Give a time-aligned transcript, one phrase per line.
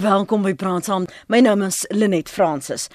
[0.00, 1.04] Welkom by Praat Saam.
[1.28, 2.86] My naam is Lenet Fransis.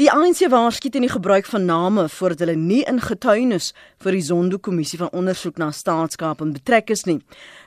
[0.00, 4.22] Die ANC waarsku teen die gebruik van name voordat hulle nie in getuienis vir die
[4.24, 7.18] Zondo-kommissie van ondersoek na staatskap en betrek is nie.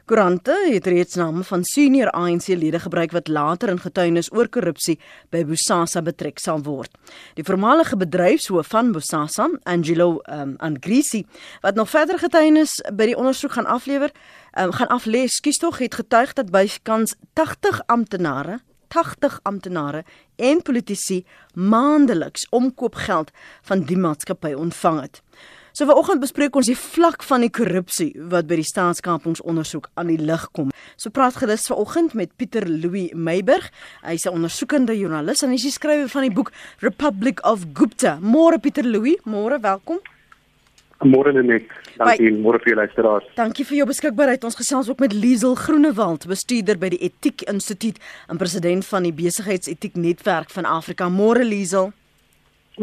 [0.10, 4.96] Koerante het reeds name van senior ANC-lede gebruik wat later in getuienis oor korrupsie
[5.30, 6.90] by Bosasa betrek sal word.
[7.38, 11.28] Die voormalige bedryfshoof van Bosasa, Angelo um, Angrisi,
[11.62, 14.10] wat nog verder getuienis by die ondersoek gaan aflewer,
[14.58, 18.58] um, gaan aflê, skuis tog het getuig dat bykans 80 amptenare
[18.90, 20.04] 80 amptenare
[20.36, 23.32] en politici maandeliks omkoopgeld
[23.70, 25.22] van die maatskappy ontvang het.
[25.72, 30.18] So vanoggend bespreek ons die vlak van die korrupsie wat by die staatskapingsondersoek aan die
[30.20, 30.74] lig kom.
[31.00, 33.70] So praat gerus vanoggend met Pieter Louis Meiburg.
[34.04, 38.18] Hy's 'n ondersoekende joernalis en hy is die skrywer van die boek Republic of Gupta.
[38.22, 40.00] Môre Pieter Louis, môre welkom.
[41.00, 41.64] Môre net.
[41.96, 43.28] Dankie, môre vir julle luisteraars.
[43.38, 44.44] Dankie vir jou beskikbaarheid.
[44.44, 49.14] Ons gesels ook met Liesel Groenewald, bestuurder by die Etiek Instituut en president van die
[49.16, 51.08] Besigheidsetiek Netwerk van Afrika.
[51.08, 51.94] Môre Liesel.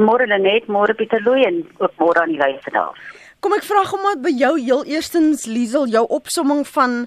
[0.01, 2.97] Môre Lenet, môre Pieter Louw en ook môre aan die luisteraars.
[3.45, 7.03] Kom ek vra gou maar by jou heel eerstens Liesel, jou opsomming van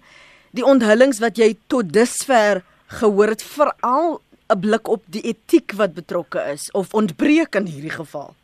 [0.54, 2.62] die onthullings wat jy tot dusver
[3.02, 7.98] gehoor het, veral 'n blik op die etiek wat betrokke is of ontbreek in hierdie
[7.98, 8.36] geval.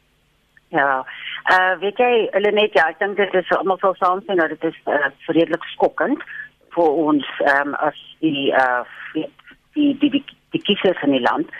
[0.75, 1.05] Ja.
[1.55, 4.63] Uh weet jy, hulle net ja, ek dink dit is almal sal saamstem dat dit
[4.71, 6.23] is uh, vredelik skokkend
[6.75, 9.27] vir ons ehm um, as die uh die
[9.77, 10.23] die die, die,
[10.55, 11.53] die kiesers in die land.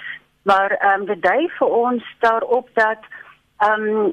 [0.50, 3.08] Maar ehm um, dit dui vir ons daarop dat
[3.64, 4.12] ehm um,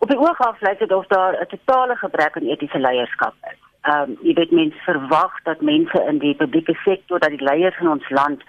[0.00, 3.60] op die af lyk dit of daar 'n totale gebrek aan etiese leierskap is.
[3.90, 7.80] Ehm um, jy weet mense verwag dat mense in die publieke sektor dat die leiers
[7.80, 8.42] in ons land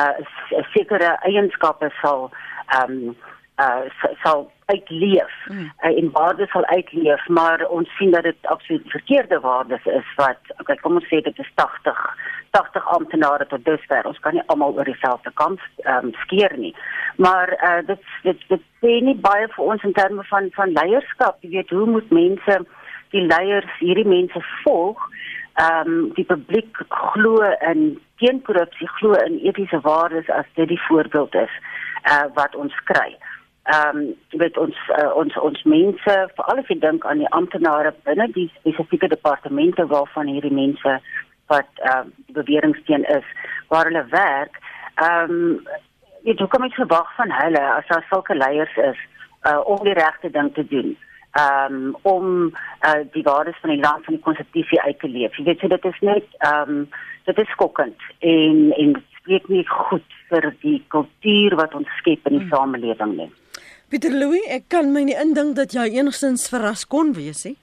[0.00, 0.16] uh
[0.72, 2.30] sekere eienskappe sal
[2.78, 3.16] ehm um,
[3.58, 5.70] uh sal uitleef mm.
[5.84, 10.52] uh, en waardes sal uitleef maar ons sien dat dit absoluut verkeerde waardes is wat
[10.60, 12.04] okay kom ons sê dit is 80
[12.50, 14.06] 80 amptenare tot dusver.
[14.06, 16.74] Ons kan nie almal oor dieselfde kant um, skeer nie.
[17.16, 21.40] Maar uh, dit dit dit sê nie baie vir ons in terme van van leierskap.
[21.42, 22.60] Jy weet hoe moet mense
[23.14, 25.02] die leiers hierdie mense volg?
[25.58, 31.34] Ehm um, die publiek glo in teenkorrupsie glo in etiese waardes as dit die voorbeeld
[31.34, 31.54] is
[32.04, 33.16] uh, wat ons kry
[33.68, 37.92] ehm um, weet ons uh, ons ons mense veral as jy dink aan die amptenare
[38.08, 40.94] binne die spesifieke departemente waarvan hierdie mense
[41.52, 43.26] wat ehm uh, beweringsteen is
[43.68, 44.56] waar hulle werk
[44.94, 45.60] ehm um,
[46.22, 49.04] jy weet hoe kom ek verwag van hulle as daar sulke leiers is
[49.48, 50.96] uh, om die regte ding te doen
[51.42, 55.36] um, om uh, die waardes van die land van die konstitusie uit te leef.
[55.36, 56.88] Jy weet so dit is net ehm um,
[57.28, 62.38] dit is skokkend en en spreek nie goed vir die kultuur wat ons skep in
[62.38, 62.54] die hmm.
[62.54, 63.28] samelewing nie.
[63.88, 67.54] Pieter Louw, ek kan my nie indink dat jy enigstens verras kon wees nie.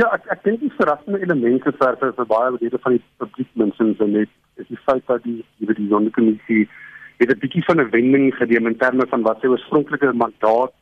[0.00, 3.50] Ja, ek ek dink die verrassende elemente vir vir, vir baie lede van die publiek
[3.60, 6.62] mense en net is die feit dat die die die sondekommissie
[7.20, 10.72] het 'n bietjie van 'n wending geneem in terme van wat sy oorspronklike mandaat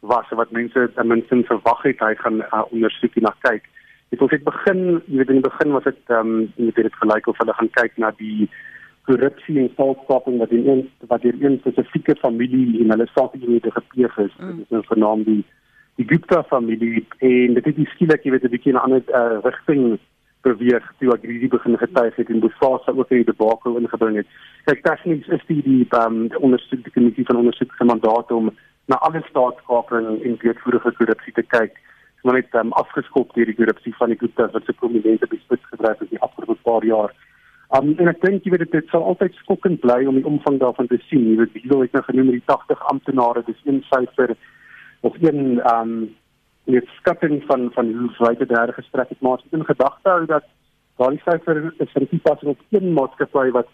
[0.00, 3.64] was wat mense ten minste verwag het hy gaan uh, ondersoek en na kyk.
[4.08, 7.26] Dit ons het begin, jy weet in die begin was dit ehm um, dit gelyk
[7.26, 8.48] of hulle gaan kyk na die
[9.04, 14.18] korrupsie en staatskaping wat in een wat deur een spesifieke familie en hulle sakegebiede gepleeg
[14.18, 14.34] is.
[14.38, 14.56] Mm.
[14.56, 15.44] Dit is nou vernaam die
[15.94, 19.98] die Gupta familie en dit het skielik jy weet 'n bietjie 'n ander uh, rigting
[20.44, 24.26] beweeg toe Agridi begin getuig het en Bosasa ook in die debakel ingebring het.
[24.64, 28.50] Kyk, tegnies is die die um, ondersoek die kommissie van ondersoek se mandaat om
[28.92, 31.80] na alle staatskaping en weetvoerige korrupsie te kyk.
[32.22, 35.98] Maar net um, afgeskop deur die korrupsie van die Gupta wat se prominente bespits gedryf
[35.98, 37.14] het die afgelope paar jaar.
[37.74, 40.86] Um, en ek dink jy weet dit sal altyd skokkend bly om die omvang daarvan
[40.90, 41.24] te sien.
[41.26, 44.36] Jy weet hier het nou genoem die 80 amptenare, dis een syfer
[45.02, 45.94] of een um
[46.70, 50.08] net skatting van van hoe wyd dit daar gestrek het, maar as jy in gedagte
[50.08, 50.46] hou dat
[51.02, 53.68] daai syfer is vir die pas op een maatskappy wat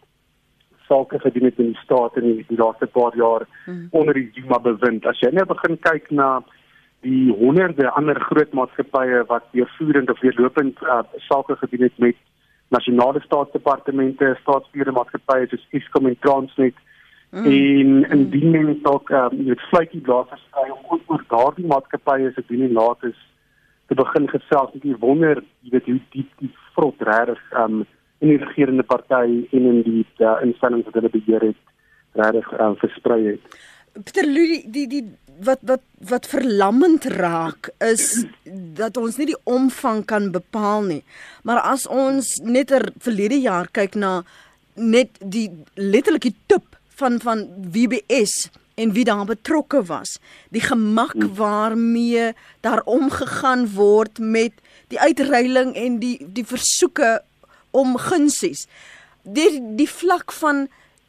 [0.88, 3.86] sake gedoen het in die staat in die, die laaste paar jaar hmm.
[3.90, 5.06] onder die Zuma bewind.
[5.06, 6.40] As jy nou begin kyk na
[7.06, 12.18] die honderde ander groot maatskappye wat deurvoerend of deurlopend uh, sake gedoen het met
[12.70, 16.76] nasionale staatsdepartemente, staatsbeheerde maatskappye soos Eskom en Transnet
[17.30, 17.46] mm.
[17.46, 18.66] en indien mm.
[18.66, 22.76] mens dalk ehm um, met vletjie blaas verskry om oor daardie maatskappye se doen en
[22.78, 23.18] laat is
[23.90, 27.88] te begin gesels, ek wonder jy weet hoe diep die vrot regtig ehm um,
[28.20, 31.60] in die regerende party en in die uh, instellings wat hulle beheer het
[32.20, 33.60] regtig um, versprei het.
[33.92, 35.04] Pieter Louw die die
[35.44, 38.24] wat wat wat verlammend raak is
[38.76, 41.02] dat ons nie die omvang kan bepaal nie.
[41.42, 44.20] Maar as ons net er verlede jaar kyk na
[44.74, 48.50] net die letterlike tip van van WBS
[48.80, 50.16] en wie daar betrokke was,
[50.48, 51.34] die gemak hmm.
[51.36, 52.30] waarmee
[52.64, 54.52] daar omgegaan word met
[54.88, 57.20] die uitreiling en die die versoeke
[57.70, 58.66] om gunsies
[59.22, 60.66] die die vlak van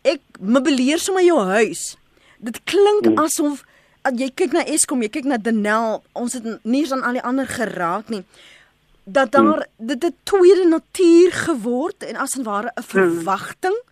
[0.07, 1.95] ek meubileer sommer jou huis.
[2.41, 3.19] Dit klink mm.
[3.21, 3.61] asof
[4.07, 7.19] as jy kyk na Eskom, jy kyk na Denel, ons het nie eens aan al
[7.19, 8.23] die ander geraak nie.
[9.05, 9.87] Dat daar mm.
[9.93, 12.89] dit 'n tweede natuur geword en as en ware 'n hmm.
[12.89, 13.89] verwagting mm.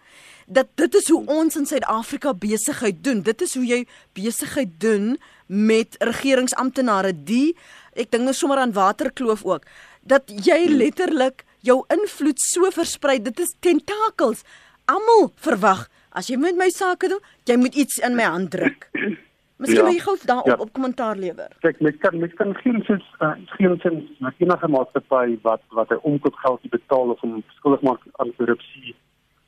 [0.48, 3.22] dat dit is hoe ons in Suid-Afrika besigheid doen.
[3.22, 7.56] Dit is hoe jy besigheid doen met regeringsamptenare die
[7.94, 9.64] ek dink nou sommer aan Waterkloof ook
[10.02, 10.76] dat jy hmm.
[10.78, 13.22] letterlik jou invloed so versprei.
[13.22, 14.42] Dit is tentakels.
[14.86, 18.88] Almal verwag as jy met my sake doen, jy moet iets in my hand druk.
[19.60, 20.56] Miskien ja, jy gou daarop ja.
[20.64, 21.52] op kommentaar lewer.
[21.66, 25.92] Kyk, mens kan mens kan geen sin uh, geen sin met enige maatskappy wat wat
[25.92, 28.96] 'n omkoopgeld betaal of om skuldig maak aan korrupsie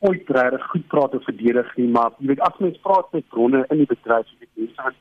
[0.01, 3.65] ooit regtig goed praat of verdedig nie, maar jy weet as mens praat met bronne
[3.69, 4.99] in die bedryf, jy weet mense wat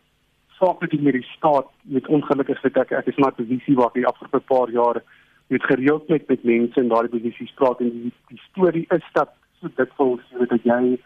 [0.61, 4.01] saak met die staat, met ongelukkig vir ek ek is maar 'n posisie waar ek
[4.01, 5.03] die afgelope paar jare
[5.49, 9.33] met gereeld met met mense in daardie posisies praat en die, die storie is dat
[9.61, 10.99] so dit voel so dat jy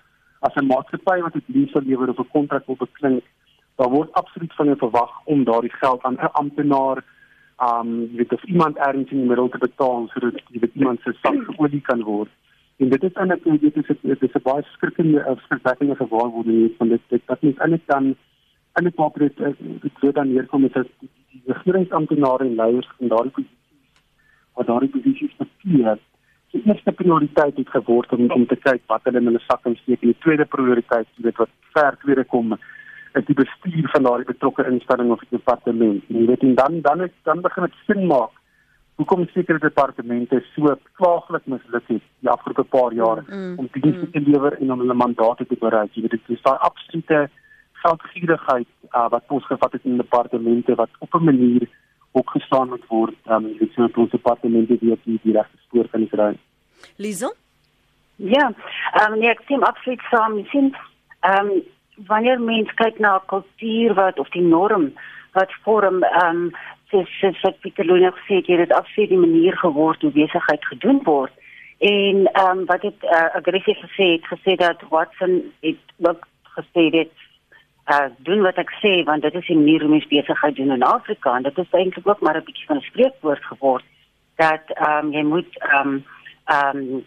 [0.47, 3.25] as 'n maatskappy wat 'n diens lewer of 'n kontrak wil beklink,
[3.77, 6.99] daar word absoluut van jou verwag om daardie geld aan 'n amptenaar
[7.69, 11.13] um weet of iemand ergens in die middel te betaal sodat jy weet iemand se
[11.23, 12.31] sak geolie kan word.
[12.77, 16.89] En dit is eintlik dit is dit is 'n baie skrikkelike of skrikwekkende gewaarwording van
[16.89, 18.17] dit dit dat mens eintlik dan
[18.73, 23.09] en dit maak dit dit word dan neerkom met dat die regeringsamptenare en leiers van
[23.09, 24.03] daardie posisies
[24.55, 25.99] wat daardie posisies bestuur
[26.55, 30.03] die eerste prioriteit het geword om om te kyk wat hulle in hulle sak insteek.
[30.03, 32.57] En die tweede prioriteit jy weet wat ver tweede kom
[33.19, 36.03] is die bestuur van daardie betrokke instelling of departement.
[36.09, 38.41] En jy weet en dan dan is, dan begin dit sin maak
[38.99, 44.13] hoekom sekere departemente so klaaglik misluk het die afgelope paar jare mm, om dienste mm.
[44.15, 45.91] te lewer en om hulle mandate te bereik.
[45.95, 47.25] Jy weet dit is daai absolute
[47.85, 51.67] geldgierigheid uh, wat ons gevat het in departemente wat op 'n manier
[52.15, 56.07] opgestaan moet word um, om die so ons departemente weer die, die regte spoor kan
[56.09, 56.33] kry.
[57.03, 57.33] Liso?
[58.17, 58.53] Ja,
[59.03, 60.39] um, nee, ek sien absoluut saam.
[60.45, 60.75] Ek sien
[61.27, 61.63] ehm um,
[62.11, 64.89] wanneer mens kyk na kultuur wat of die norm
[65.39, 66.49] wat vorm ehm um,
[66.91, 70.65] soos soos wat Pieter Louw nog sê, dit het absoluut die manier geword hoe besigheid
[70.71, 71.35] gedoen word.
[71.79, 76.27] En ehm um, wat het uh, aggressief gesê het gesê dat Watson het ook
[76.57, 77.24] gesê dit
[77.93, 80.83] uh doen wat ek sê want dit is die manier hoe mens besigheid doen in
[80.83, 83.85] Afrika en dit is eintlik ook maar 'n bietjie van 'n spreekwoord geword
[84.37, 86.05] dat ehm um, jy moet ehm um,
[86.45, 87.05] ehm um,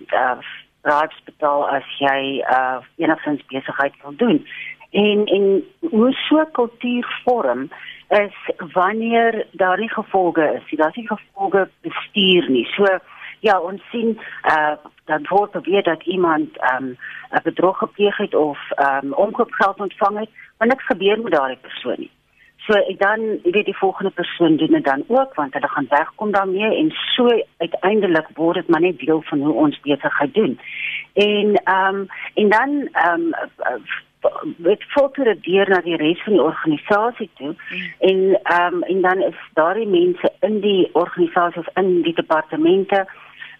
[0.83, 4.45] uh betaal as jy uh enigstens besigheid wil doen.
[4.91, 7.69] En en hoe so kultuur vorm
[8.09, 8.35] is
[8.73, 12.65] wanneer daar nie gevolge is, daar is nie gevolge bestuur nie.
[12.65, 12.99] So
[13.39, 14.19] ja, ons sien
[14.49, 14.75] uh
[15.07, 16.97] dan word beweer dat iemand ehm um,
[17.31, 21.57] 'n bedrog gepleeg het of ehm um, omkoopgeld ontvang het, maar niks gebeur met daardie
[21.61, 22.11] persoon nie.
[22.65, 25.85] So ek dan ek weet die volgende persoon doen dit dan ook want hulle gaan
[25.89, 30.59] wegkom daarmee en so uiteindelik word dit maar net deel van hoe ons besigheid doen.
[31.13, 33.85] En ehm um, en dan ehm um,
[34.57, 37.93] dit filter dit deur na die res van die organisasie toe mm.
[37.99, 43.05] en ehm um, en dan is daardie mense in die organisasie of in die departemente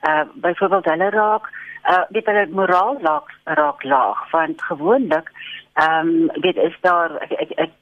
[0.08, 1.50] uh byvoorbeeld hulle raak
[1.92, 5.32] uh weet hulle moraal raak raak laag want gewoonlik
[5.74, 7.74] ehm um, weet is daar ek ek, ek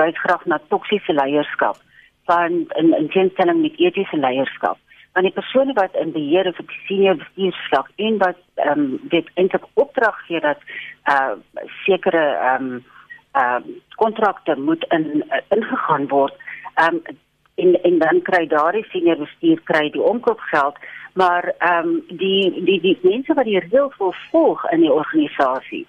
[0.00, 1.76] wys graag na toksiese leierskap
[2.30, 4.78] van in in teenstelling met etiese leierskap
[5.14, 9.30] want die persone wat in beheer of op senior bestuursvlak en wat ehm um, dit
[9.34, 10.60] eintlik opdrag gee dat
[11.14, 11.34] uh
[11.84, 12.84] sekere ehm um,
[13.32, 16.34] ehm uh, kontrakte moet in uh, ingegaan word
[16.74, 17.18] ehm um,
[17.62, 20.82] en en dan kry daardie senior bestuur kry die omkoopgeld
[21.14, 25.86] maar ehm um, die die die mense wat die reëls wil volg in die organisasie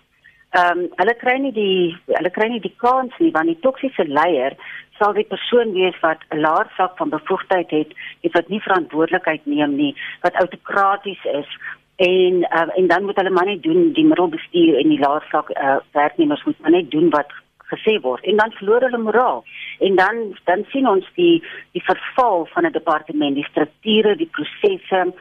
[0.51, 4.07] ehm um, hulle kry nie die hulle kry nie die kans nie want die toksiese
[4.19, 4.57] leier
[5.01, 9.45] sal die persoon wees wat 'n laer vlak van bevoegdheid het, iets wat nie verantwoordelikheid
[9.45, 11.49] neem nie, wat autokraties is.
[11.95, 15.49] En uh, en dan moet hulle maar net doen die middelbestuur en die laer vlak
[15.49, 17.31] uh, werknemers moet maar net doen wat
[17.73, 19.43] gesê word en dan verloor hulle moraal
[19.79, 20.15] en dan
[20.49, 25.13] dan sien ons die die verval van 'n departement die strukture die prosesse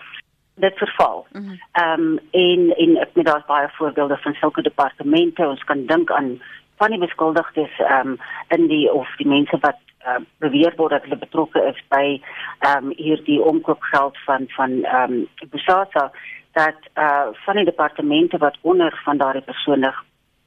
[0.61, 1.27] dit verval.
[1.33, 1.59] Mhm.
[1.73, 5.87] Ehm mm um, en en ek met daar's baie voorbeelde van sulke departemente ons kan
[5.87, 6.41] dink aan
[6.77, 11.03] van die beskuldigdes ehm um, in die of die mense wat uh, beweer word dat
[11.03, 12.21] hulle betrokke is by
[12.59, 16.11] ehm um, hierdie omkoopgeld van van ehm um, Busasa
[16.53, 19.95] dat eh uh, van die departemente wat onder van daardie persone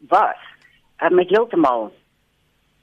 [0.08, 0.42] was
[1.02, 1.92] uh, met heeltemal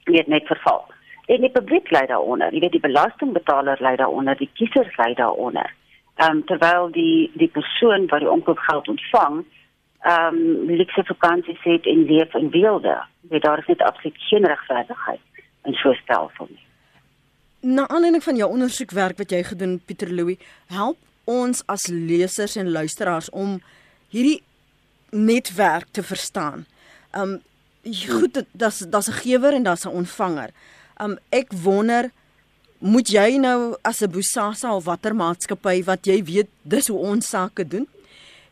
[0.05, 0.85] net net verval.
[1.27, 5.75] En die publiek lei daaronder, jy weet die belastingbetaler lei daaronder, die kiesers lei daaronder.
[6.17, 9.45] Ehm um, terwyl die die persoon wat die omkoopgeld ontvang
[10.01, 12.97] ehm um, luxe vakansies het en leef in weelde.
[13.21, 15.21] Weet daar is net absoluut geen regverdigheid
[15.65, 16.65] in so 'n stelsel nie.
[17.61, 20.35] Na aanleiding van jou ondersoekwerk wat jy gedoen Pieter Louw,
[20.67, 23.61] help ons as lesers en luisteraars om
[24.09, 24.43] hierdie
[25.11, 26.67] netwerk te verstaan.
[27.13, 27.43] Um
[27.85, 30.51] goed, daar's daar's 'n gewer en daar's 'n ontvanger.
[31.01, 32.11] Um ek wonder
[32.79, 37.29] moet jy nou as 'n Bosasa of watter maatskappy wat jy weet dis hoe ons
[37.29, 37.87] sake doen,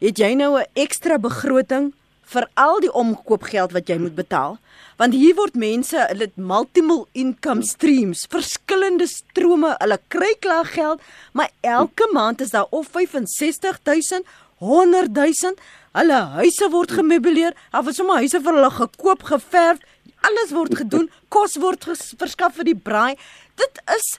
[0.00, 1.92] het jy nou 'n ekstra begroting
[2.23, 4.58] vir al die omkoopgeld wat jy moet betaal?
[4.97, 11.00] Want hier word mense, hulle het multiple income streams, verskillende strome, hulle kry klaar geld,
[11.32, 14.25] maar elke maand is daar of 65000,
[14.61, 15.61] 100000,
[15.99, 19.81] hulle huise word gemeubileer, of is sommer huise vir hulle gekoop, geverf,
[20.29, 23.17] alles word gedoen, kos word verskaf vir die braai.
[23.59, 24.19] Dit is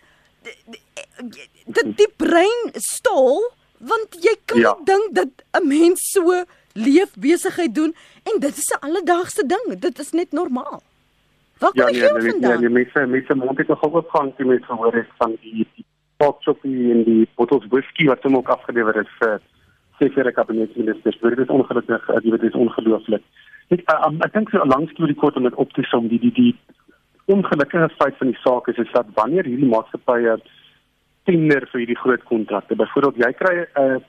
[1.69, 3.41] dit die brein stol
[3.79, 4.72] want jy kan ja.
[4.88, 6.43] dink dat 'n mens so
[6.74, 9.79] leef besigheid doen en dit is 'n alledaagse ding.
[9.79, 10.81] Dit is net normaal.
[11.60, 14.74] Wat kan ja, jy nee, nee, nee, mense mense moet net nog opgaan die mense
[14.74, 15.86] hoor het van die die
[16.17, 19.41] potsoppie en die bottles whisky wat hom ook afgelewer het vir
[20.00, 21.20] sekere kabinetsministers.
[21.22, 23.24] Dit is ongelukkig, dit is ongelooflik.
[23.70, 26.34] Ek um, ek dink so langs die kort om dit op te som die die
[26.34, 26.53] die
[27.29, 30.39] ongelukkige feit van die saak is is dat wanneer hierdie maatskappye
[31.29, 34.00] tender vir hierdie groot kontrakte, byvoorbeeld jy kry 'n uh,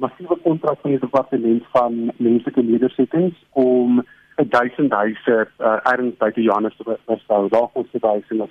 [0.00, 4.00] massiewe kontrak van die departement van menslike nedersettings om
[4.38, 7.48] 'n duisend huise uh, ergens by die Johannes te bestel.
[7.48, 8.50] Daar kos dit huise nog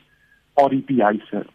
[0.55, 1.45] RDP huise.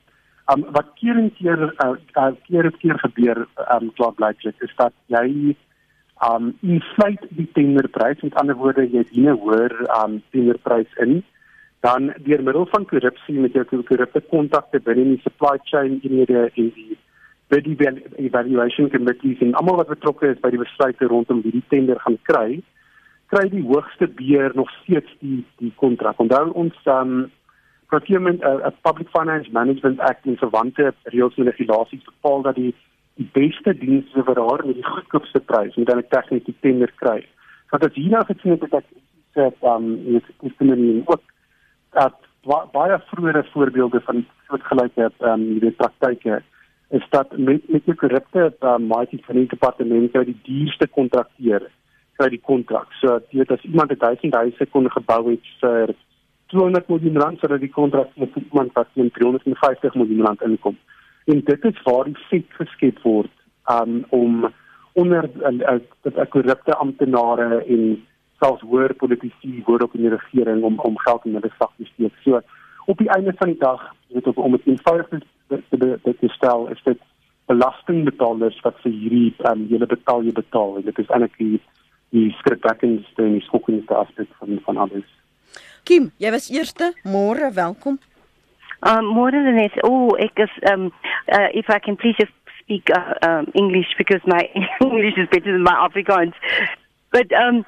[0.52, 4.74] Um wat keer en keer uh, uh, keer en keer gebeur um klaar blyklik is
[4.76, 5.56] dat jy
[6.28, 11.22] um insluit die tenderprys met ander woorde jy dien 'n hoër um tenderprys in
[11.80, 16.72] dan deur middel van korrupsie met jou korrupte kontakte binne die supply chain eenhede en
[16.74, 16.96] die
[17.48, 17.66] bid
[18.16, 22.18] evaluation committees en almal wat betrokke is by die besluite rondom wie die tender gaan
[22.28, 22.60] kry,
[23.32, 26.20] kry die hoogste beheer nog steeds die die kontrak.
[26.20, 27.30] Onthou ons um
[27.88, 32.74] procurement uh, a public finance management act in verwante reëls en regulasies bepaal dat die
[33.34, 37.20] beste dienste vir haar met die goedkoopste prys moet dan 'n tegniese tender kry.
[37.70, 38.84] Want as hier nou gesien het dat
[39.34, 41.22] dit um is is binne ook
[41.90, 42.14] dat
[42.72, 46.42] baie vroeëre voorbeelde van soortgelyke um jy weet praktyke
[46.90, 51.70] is dat met met die korrupte uh, maatie van die departement kry die duurste kontrakteur
[52.16, 52.92] kry die kontrak.
[53.00, 55.94] So weet as iemand 1000 huise kon gebou het vir
[56.52, 60.76] 200 miljoen rand sodat die kontrak met iemand wat teen 350 miljoen rand inkom.
[61.24, 63.32] En dit is waar die feit geskep word
[63.72, 64.48] um, om
[64.92, 68.06] onder 'n uh, uh, korrupte amptenare en
[68.40, 71.84] selfs hoër politici word op in die regering om om geld in hulle sak te
[71.84, 72.14] steek.
[72.24, 72.40] So
[72.86, 76.82] op die einde van die dag, weet of om dit eenvoudig te te stel, is
[76.84, 77.00] dit
[77.46, 80.76] belastingbetalers wat vir hierdie um, hele betaal jy betaal.
[80.76, 81.60] En dit is eintlik die
[82.16, 85.17] die skrikwekkendste en die skokkendste aspek van van alles.
[85.88, 86.92] Kim, jy was eerste.
[87.08, 87.96] Môre, welkom.
[88.84, 89.72] Um môre net.
[89.82, 90.90] Oh, ek is um
[91.32, 94.42] uh, if I can please just speak uh, um English because my
[94.84, 96.36] English is better than my Afrikaans.
[97.10, 97.64] But um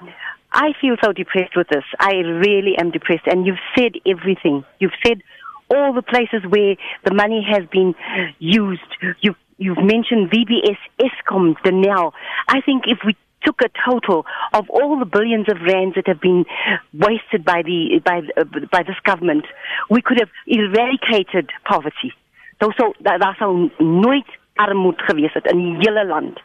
[0.53, 1.85] I feel so depressed with this.
[1.99, 2.13] I
[2.45, 3.27] really am depressed.
[3.27, 4.65] And you've said everything.
[4.81, 5.23] You've said
[5.71, 6.75] all the places where
[7.05, 7.95] the money has been
[8.41, 8.91] used.
[9.21, 12.13] You've, you've mentioned VBS, ESCOM, Danell.
[12.49, 16.21] I think if we took a total of all the billions of rands that have
[16.21, 16.45] been
[16.93, 19.47] wasted by the by uh, by this government,
[19.89, 22.13] we could have eradicated poverty.
[22.61, 26.41] So so daar sou nooit armoede gewees het in die hele land.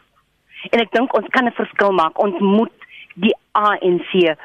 [0.70, 2.18] En ek dink ons kan 'n verskil maak.
[2.18, 2.72] Ons moet
[3.16, 4.36] the RNC,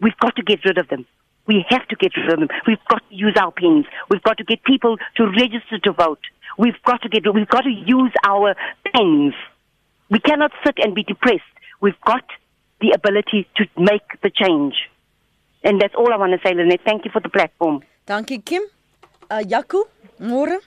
[0.00, 1.06] we've got to get rid of them.
[1.46, 2.48] We have to get rid of them.
[2.66, 3.86] We've got to use our pens.
[4.08, 6.20] We've got to get people to register to vote.
[6.58, 8.54] We've got to get, we've got to use our
[8.92, 9.34] pens.
[10.10, 11.54] We cannot sit and be depressed.
[11.80, 12.24] We've got
[12.80, 14.74] the ability to make the change.
[15.62, 16.80] And that's all I want to say, Lynette.
[16.84, 17.82] Thank you for the platform.
[18.06, 18.62] Thank you, Kim.
[19.30, 19.88] Uh, Jaco,
[20.18, 20.58] môre?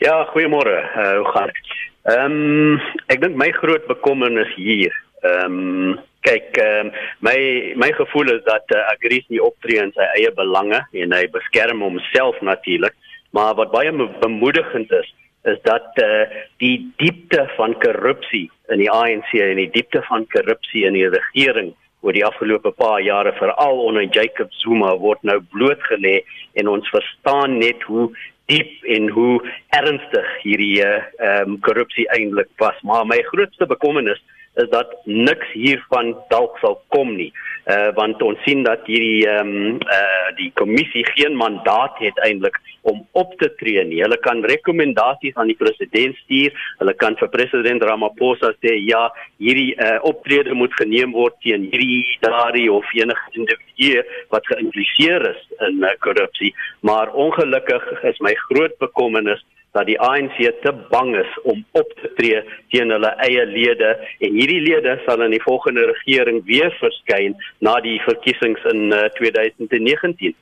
[0.00, 0.76] Ja, goeiemôre.
[0.94, 1.72] Uh, hoe gaan dit?
[2.04, 4.92] Ehm um, ek dink my groot bekommernis hier
[5.24, 6.92] Ehm um, kyk ehm um,
[7.24, 7.38] my
[7.80, 11.80] my gevoel is dat uh, Agris nie optree in sy eie belange en hy beskerm
[11.80, 12.92] homself natuurlik,
[13.32, 15.08] maar wat baie bemoedigend is
[15.44, 16.24] is dat uh,
[16.62, 21.74] die diepte van korrupsie in die ANC en die diepte van korrupsie in die regering
[22.04, 26.20] oor die afgelope paar jare veral onder Jacob Zuma word nou blootgelê
[26.60, 28.10] en ons verstaan net hoe
[28.52, 29.40] diep en hoe
[29.76, 32.76] ernstig hierdie eh, ehm um, korrupsie eintlik was.
[32.82, 34.20] Maar my grootste bekommernis
[34.62, 37.32] is dat niks hiervan dalk sal kom nie.
[37.64, 42.58] uh, want ons sien dat hierdie ehm um, uh, die kommissie geen mandaat het eintlik
[42.90, 44.02] om op te tree nie.
[44.04, 46.52] Hulle kan rekomendasies aan die president stuur.
[46.82, 49.06] Hulle kan vir president Ramaphosa sê ja,
[49.40, 55.42] hierdie uh, optrede moet geneem word teen hierdie daardie of enige individu wat geïmpliseer is
[55.70, 56.52] in uh, korrupsie.
[56.84, 59.40] Maar ongelukkig is my groot bekommernis
[59.74, 63.90] dat die ANC te bang is om op te tree teen hulle eie lede
[64.22, 69.08] en hierdie lede sal in die volgende regering weer verskyn na die verkiesings in uh,
[69.18, 70.36] 2019.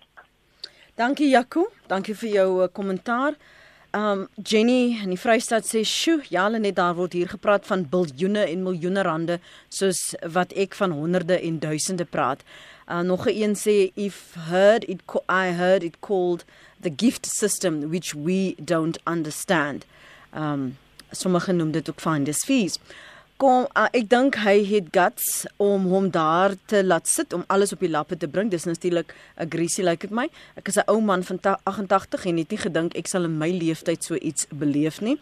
[1.00, 3.38] Dankie Jaco, dankie vir jou uh, kommentaar.
[3.92, 7.84] Um Jenny in die Vrystaat sê, "Sjoe, ja, hulle net daar word hier gepraat van
[7.84, 9.36] biljoene en miljoene rande
[9.68, 12.40] soos wat ek van honderde en duisende praat."
[12.88, 16.44] Uh nog 'n een sê, "If heard it I heard it called
[16.82, 19.86] the gift system which we don't understand."
[20.34, 20.76] Um
[21.10, 22.78] sommige noem dit ook finders fees
[23.42, 27.72] kom uh, ek dink hy het guts om hom daar te laat sit om alles
[27.74, 28.52] op die lappe te bring.
[28.52, 30.28] Dis natuurlik 'n greasy lyk dit my.
[30.54, 33.50] Ek is 'n ou man van 88 en het nie gedink ek sal in my
[33.50, 35.18] lewenstyd so iets beleef nie.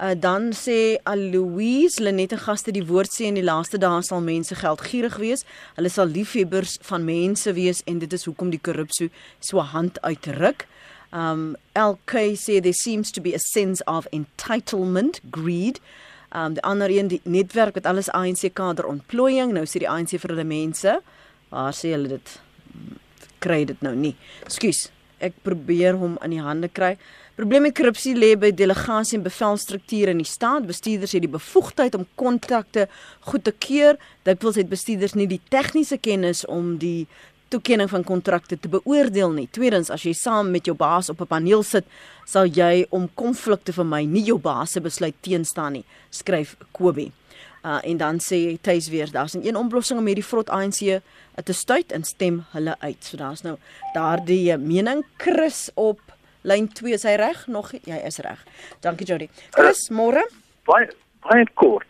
[0.00, 4.54] Uh, dan sê Aloise Lenette gaste die woord sê in die laaste dae sal mense
[4.54, 5.44] geldgierig wees.
[5.76, 10.66] Hulle sal liefhebbers van mense wees en dit is hoekom die korrupsie so hand uitruk.
[11.12, 15.80] Um LK sê there seems to be a sense of entitlement, greed.
[16.32, 19.52] Um die ander een die netwerk wat alles ANC kader ontplooiing.
[19.52, 21.00] Nou sê die ANC vir hulle mense,
[21.52, 22.40] waar sê hulle dit
[23.44, 24.14] kry dit nou nie.
[24.46, 24.88] Ekskuus.
[25.22, 26.96] Ek probeer hom in die hande kry.
[27.38, 30.66] Probleem met korrupsie lê by delegasie en bevelstrukture in die staat.
[30.68, 32.88] Bestuurders het die bevoegdheid om kontrakte
[33.28, 34.00] goed te keur.
[34.26, 37.06] Dikwels het bestuurders nie die tegniese kennis om die
[37.52, 39.48] toekenning van kontrakte te beoordeel nie.
[39.52, 41.84] Tweedens, as jy saam met jou baas op 'n paneel sit,
[42.26, 47.12] sal jy om konflikte vir my nie jou baas se besluit teenstaan nie, skryf Kobie.
[47.64, 51.00] Uh en dan sê hy tuis weer, daar's 'n een oplossing om hierdie vrot ANC
[51.44, 53.04] te stuit en stem hulle uit.
[53.04, 53.56] So daar's nou
[53.94, 56.00] daardie mening Chris op
[56.42, 57.46] lyn 2 is hy reg?
[57.46, 58.44] Nog jy is reg.
[58.80, 59.28] Dankie Jody.
[59.50, 60.28] Chris, môre?
[60.64, 60.88] Baie
[61.22, 61.86] baie kort.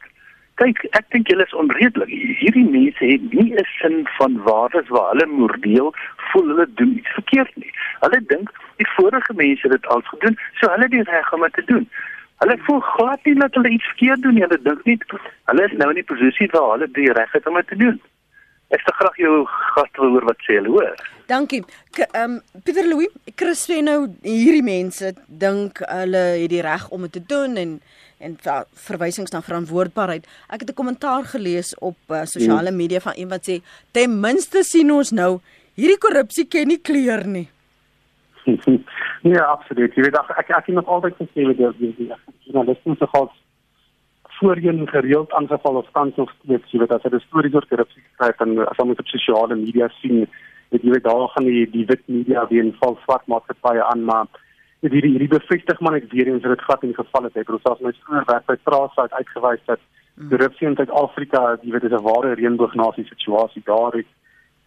[0.63, 2.11] Kyk, ek dink julle is onredelik.
[2.39, 5.91] Hierdie mense het nie 'n sin van waardes waar hulle moreel
[6.31, 7.73] voel hulle doen iets verkeerd nie.
[8.05, 11.43] Hulle dink die vorige mense het dit al gedoen, so hulle het die reg om
[11.43, 11.89] dit te doen.
[12.43, 14.45] Hulle voel glad nie dat hulle iets verkeerd doen nie.
[14.47, 14.99] Hulle dink nie
[15.51, 18.01] hulle is nou in die posisie waar hulle die reg het om dit te doen.
[18.73, 19.43] Ek sê graag jou
[19.75, 20.95] gaste wil hoor wat sê hulle hoor.
[21.27, 21.65] Dankie.
[21.99, 27.03] Ehm um, Pieter Louw, Chris sê nou hierdie mense dink hulle het die reg om
[27.09, 27.75] dit te doen en
[28.23, 28.37] en
[28.87, 30.27] verwysings na verantwoordbaarheid.
[30.49, 32.77] Ek het 'n kommentaar gelees op uh, sosiale hmm.
[32.77, 35.41] media van iemand wat sê ten minste sien ons nou
[35.75, 37.49] hierdie korrupsie ken nie kleur nie.
[39.23, 39.95] ja, absoluut.
[39.95, 42.11] Jy weet ek ek, ek het nog altyd gesê dat die
[42.45, 43.33] journaliste se gehad
[44.43, 48.41] voorheen gereeld aangeval of tans nog steeds, jy weet as hulle stories oor korrupsie skryf
[48.43, 50.25] en as hulle op sosiale media sien,
[50.75, 54.03] weet jy weet daar gaan die die wit media weer in val swart maatskappye aan
[54.09, 54.42] maar
[54.83, 57.37] dit hierdie hierdie bevestig maar net weer eens dat dit gat in die geval het.
[57.37, 60.29] Ek bedoel selfs my skoon werk by Trasa het uitgewys dat mm.
[60.33, 64.11] korrupsie in Suid-Afrika, jy weet, is 'n ware reënboognasie situasie daar het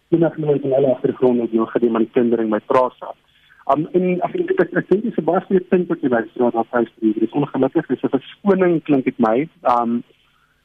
[0.08, 3.12] enige nooit in hulle agtergrond het nog gedoen met kindering by Trasa.
[3.74, 6.32] Um en ek dink dit is dit is 'n baie goeie punt wat jy wys
[6.34, 9.48] dat hy sê dit is ongelukkig dis 'n verskoning klink dit my.
[9.62, 10.02] Um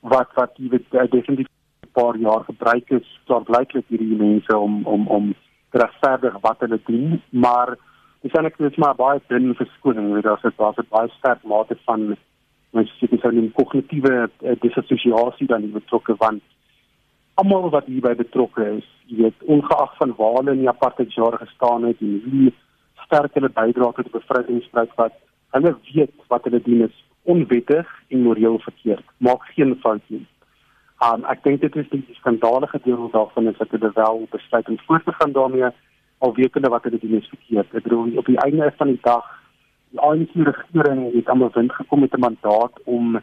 [0.01, 4.57] wat wat jy weet uh, definitief 'n paar jaar gebruik is, daar blyklik hierdie mense
[4.57, 5.33] om om om
[5.71, 7.77] regverdig wat hulle doen, maar
[8.21, 11.77] dis eintlik net maar baie dun verskoning weet daar's dit daar's 'n baie sterk mate
[11.85, 12.17] van
[12.71, 16.41] dis 'n kognitiewe uh, dissosiasie dan betrokke want
[17.35, 18.87] almal wat hierby betrokke is
[19.21, 22.53] weet ongeag van waar hulle in die apartheid jare gestaan het en wie
[23.05, 25.13] sterk hulle bydra tot die bevrydingsstryd wat
[25.55, 29.03] hulle weet wat hulle doen is onwettig en moreel verkeerd.
[29.17, 30.25] Maak geen fout nie.
[31.05, 34.79] Um, ek dink dit is die skandalige deel daarvan is dat hulle wel besluit om
[34.85, 35.71] voort te gaan daarmee
[36.21, 37.75] al wetende wat hulle doen is verkeerd.
[37.75, 39.27] Ek bedoel op die einde van die dag
[39.91, 43.19] die ANC regering het aan 'n wind gekom met 'n mandaat om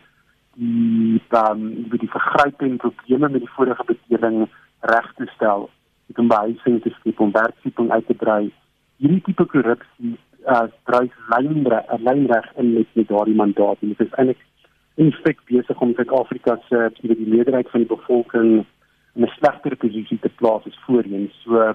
[0.55, 1.59] die dan
[1.91, 4.49] die, die vergrype en probleme met die vorige bedeling
[4.81, 5.71] reg te stel.
[6.07, 8.53] Dit om behuising te skep om werkskeping uit te brei.
[8.97, 14.01] Hierdie tipe korrupsie uh, dryf lynre 'n lynreg in met, met daardie mandaat en dit
[14.01, 14.43] is eintlik
[14.95, 18.65] in feite besig om Suid-Afrika se die meerderheid van die bevolking
[19.15, 21.31] in 'n slegter posisie te plaas as voorheen.
[21.45, 21.75] So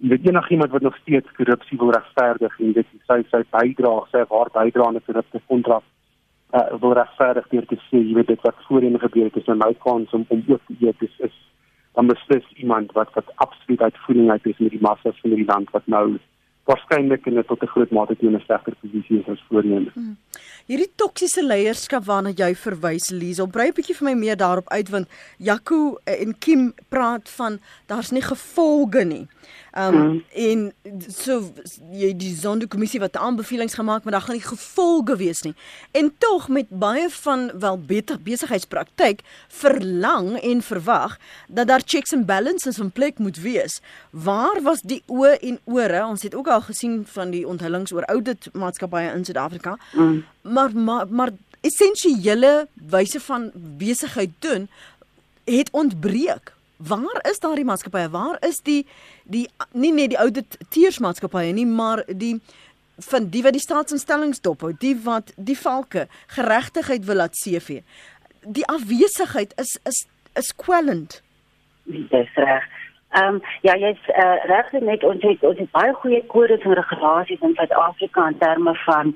[0.00, 4.24] uh, dit enigiemand wat nog steeds korrupsie wil regverdig en dit sy sy bydrae sy
[4.28, 5.82] waar bydrae aan 'n korrupte kontrak
[6.52, 9.56] uh, wil regverdig deur te sê jy weet dit wat voorheen gebeur het is nou
[9.56, 11.36] my kans om om ook te eet dis is
[11.94, 15.70] dan beslis iemand wat wat absoluut uitvoering uit is met die massa van die land
[15.70, 16.18] wat nou
[16.68, 19.90] waarskynlik in 'n tot 'n groot mate teen 'n sterker posisie is as voorheen.
[19.94, 20.16] Hmm.
[20.66, 24.88] Hierdie toksiese leierskap waarna jy verwys Liesel, brei 'n bietjie vir my meer daarop uit
[24.88, 25.08] want
[25.38, 29.26] Jaco en Kim praat van daar's nie gevolge nie.
[29.78, 30.24] Um, mm.
[30.34, 30.62] en
[31.06, 31.52] so
[31.94, 35.54] jy die sondekommissie wat aanbevelings gemaak maar daar gaan nie gevolge wees nie.
[35.90, 39.22] En tog met baie van wel beter besigheidspraktyk
[39.60, 41.14] verlang en verwag
[41.46, 43.80] dat daar checks and balances in plek moet wees.
[44.10, 46.02] Waar was die oë en ore?
[46.06, 49.78] Ons het ook al gesien van die onthullings oor audit maatskappye in Suid-Afrika.
[49.92, 50.24] Mm.
[50.42, 54.70] Maar maar maar essensiële wyse van besigheid doen
[55.44, 56.57] het ontbreek.
[56.78, 58.08] Waar is daardie maatskappye?
[58.10, 58.86] Waar is die
[59.24, 62.36] die nie net die ouditeersmaatskappye nie, maar die
[63.10, 67.80] van die wat die staatsinstellings dophou, die wat die valke geregtigheid wil laat CV.
[68.42, 70.06] Die afwesigheid is is
[70.38, 71.22] is kwellend.
[71.84, 72.64] Dis reg.
[73.08, 76.78] Ehm um, ja, jy's uh, reg net ons het ons het baie goeie kodes en
[76.78, 79.14] regulasies in Suid-Afrika in terme van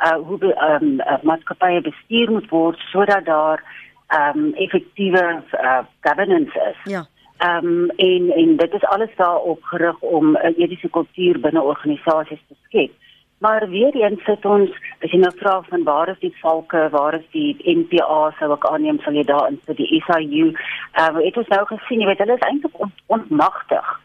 [0.00, 3.64] uh hoe ehm um, maatskappye bestuur moet word sodat daar
[4.12, 6.92] um, effektiewe uh, governance is.
[6.92, 7.06] Ja.
[7.36, 12.42] Ehm um, en en dit is alles daarop gerig om 'n etiese kultuur binne organisasies
[12.48, 12.92] te skep.
[13.38, 14.70] Maar weer eens sit ons,
[15.00, 18.66] as jy nou vra van waar is die valke, waar is die NPA sou ek
[18.66, 20.52] aanneem sal jy daar in vir die SIU.
[20.92, 24.00] Ehm uh, het ons nou gesien, jy weet hulle is eintlik on, onmagtig.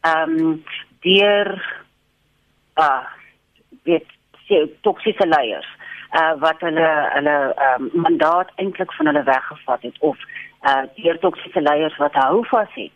[0.00, 0.64] Ehm um,
[1.00, 1.78] deur
[2.74, 3.04] ah uh,
[3.82, 4.06] weet
[4.80, 5.68] toksiese leiers
[6.12, 7.36] uh wat hulle hulle
[7.68, 10.16] um, mandaat eintlik van hulle weggevat het of
[10.62, 12.94] uh deur toksiese leiers wat hou vas het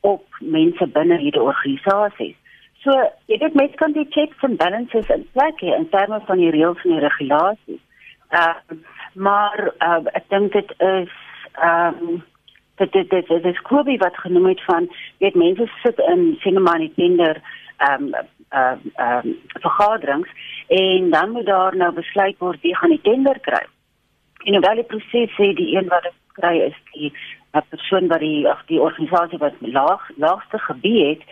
[0.00, 2.36] op mense binne hierdie organisasies.
[2.82, 2.94] So,
[3.30, 6.50] jy weet mense kan die checks and balances in plek hê in terme van die
[6.50, 7.82] reëls en die regulasies.
[8.30, 8.54] Uh
[9.12, 11.10] maar uh ek dink dit is
[11.62, 12.22] um
[12.80, 16.74] dit dit dit dit is Kobe wat genoem het van weet mense sit in sinema
[16.78, 17.42] in tender
[17.90, 18.14] um
[18.50, 20.28] uh um vergaderings
[20.68, 23.64] en dan moet daar nou besluit word wie gaan die tender kry.
[24.44, 27.12] En hoewel die proses sê die een wat dit kry is die
[27.52, 31.22] 'n persoon wat die of die organisasie wat laag laagste gebied het,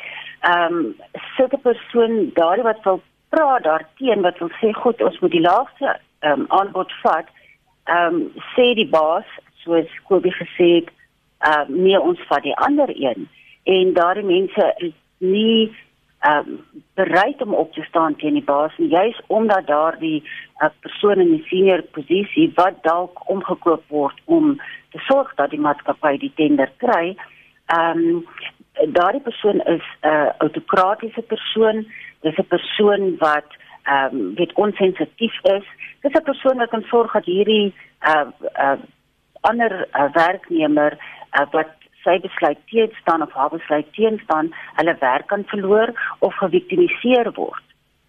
[0.41, 0.95] ehm um,
[1.39, 5.99] 'n persoon daardie wat wil praat daarteen wat wil sê goed ons moet die laagste
[6.19, 7.27] ehm um, aanbod vat.
[7.85, 9.29] Ehm um, sê die baas
[9.63, 10.89] soos Kobie gesê het,
[11.39, 13.29] ehm uh, nee ons vat die ander een
[13.65, 15.77] en daardie mense is nie
[16.21, 20.23] ehm um, bereid om op te staan teen die baas en juis omdat daardie
[20.63, 24.61] uh, persoon in die senior posisie wat dalk omgekoop word om
[24.93, 27.17] te sorg dat die maatskappy die tender kry
[27.67, 28.25] ehm um,
[28.89, 31.87] daardie persoon is 'n uh, autokratiese persoon.
[32.21, 33.49] Dis 'n persoon wat
[33.83, 35.67] ehm um, weet onsensitief is.
[36.01, 38.27] Dis 'n persoon wat kan sorg dat hierdie uh,
[38.59, 38.79] uh,
[39.41, 40.93] ander uh, werknemer
[41.33, 41.69] uh, wat
[42.05, 47.63] sy besluit teenstaan of haar besluit teenstaan, hulle werk kan verloor of geviktimiseer word.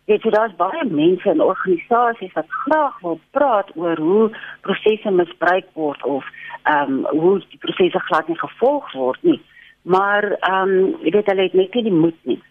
[0.06, 4.30] Dit is daar's baie mense en organisasies wat graag wil praat oor hoe
[4.62, 6.25] prosesse misbruik word of
[6.63, 9.41] ehm um, hoe die prosesse glad nie gevolg word nie.
[9.82, 12.41] Maar ehm um, jy weet hulle het net nie die moed nie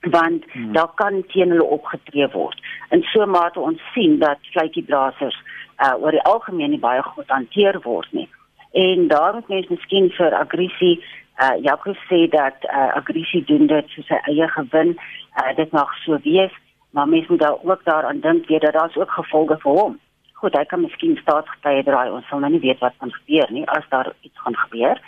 [0.00, 0.72] want hmm.
[0.72, 2.60] daar kan teen hulle opgetree word.
[2.88, 5.36] In so 'n mate ons sien dat vletjieblassers
[5.84, 8.28] uh oor die algemeen nie baie goed hanteer word nie
[8.72, 11.00] en daar moet mens miskien vir aggressie
[11.40, 14.96] uh Jaco sê dat uh aggressie doen dit vir sy eie gewin.
[15.40, 16.52] Uh dit mag so wees,
[16.90, 19.98] maar mens moet daar ook daaraan dink weet dat daar's ook gevolge vir hom.
[20.32, 22.10] Goed, hy kan miskien staatsgetuie draai.
[22.10, 25.00] Ons sal nou nie weet wat gaan gebeur nie as daar iets gaan gebeur.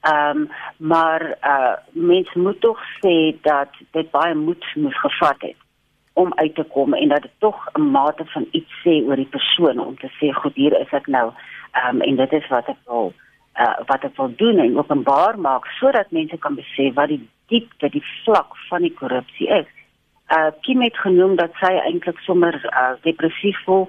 [0.00, 1.22] Ehm um, maar
[1.54, 5.56] uh mens moet tog sê dat dit baie moed moes gevat het
[6.12, 9.32] om uit te kom en dat dit tog 'n mate van iets sê oor die
[9.36, 12.68] persoon om te sê goed hier is ek nou Ehm um, en dit is wat
[12.68, 13.12] ek wil
[13.58, 17.90] uh, wat ek wil doen en openbaar maak sodat mense kan besef wat die diepte,
[17.90, 19.68] die vlak van die korrupsie is.
[20.28, 23.86] Uh Kim het genoem dat sy eintlik sommer uh, depressief voel.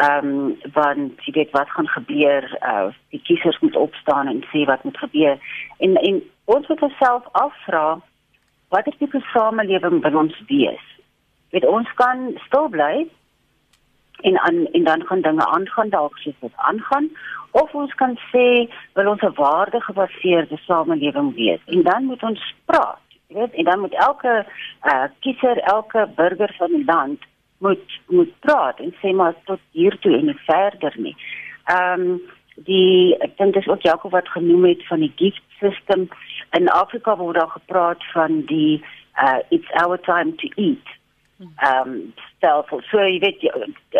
[0.00, 4.64] Ehm um, want sy weet wat gaan gebeur, uh die kiesers moet opstaan en sê
[4.70, 5.38] wat moet gebeur.
[5.78, 7.98] En en ons moet onsself afvra
[8.70, 10.86] wat is die samelewing wil ons wees?
[11.50, 13.08] Weet ons kan stil bly
[14.20, 17.10] en aan en dan gaan dinge aangaan dalk soos dit aangaan.
[17.50, 21.60] Of ons kan sê wil ons 'n waardegebaseerde samelewing wees?
[21.66, 23.54] En dan moet ons praat jy weet?
[23.54, 24.46] En dan moet elke
[24.84, 27.22] uh, kiezer elke burger van die land
[27.58, 31.16] moet moet praat en sê maar tot hier toe en nie verder nie.
[31.64, 32.20] Ehm um,
[32.54, 36.08] die ek dink dis ook Jakob wat genoem het van die gift system.
[36.58, 38.82] In Afrika word daar gepraat van die
[39.22, 40.99] uh, it's our time to eat
[41.40, 43.52] ehm um, stel vir so jy weet jy,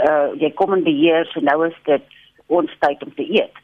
[0.05, 3.63] uh, jy kom in beheer so nou is dit ons tyd om te eet.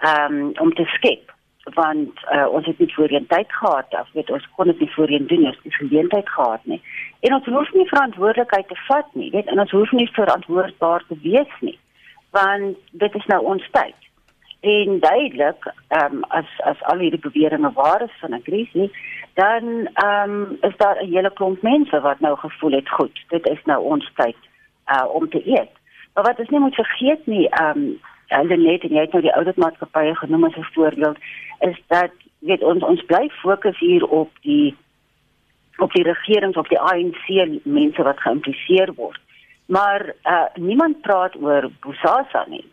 [0.00, 1.30] Ehm um, om te skep
[1.74, 5.26] want uh, ons het nie voorheen tyd gehad of weet ons kon dit nie voorheen
[5.26, 6.82] doen ons het geleentheid gehad nie.
[7.20, 11.16] En ons hoef nie verantwoordelikheid te vat nie, weet en ons hoef nie verantwoordbaar te
[11.22, 11.78] wees nie.
[12.34, 13.96] want dit is nou ons tyd.
[14.64, 18.90] En duidelik, ehm um, as as al hierdie beweringe waar is van 'n krisis,
[19.34, 23.48] dan ehm um, is daar 'n hele klomp mense wat nou gevoel het, goed, dit
[23.48, 24.36] is nou ons tyd
[24.86, 25.70] uh om te eet.
[26.14, 29.22] Maar wat ons nie moet vergeet nie, ehm um, hulle net en jy het nou
[29.22, 31.18] die ouer maatskappye genoem as 'n voorbeeld,
[31.60, 34.76] is dat weet ons ons bly fokus hier op die
[35.76, 37.26] op die regering of die ANC
[37.62, 39.20] mense wat geïmpliseer word.
[39.66, 42.64] Maar uh niemand praat oor Bosasa nie.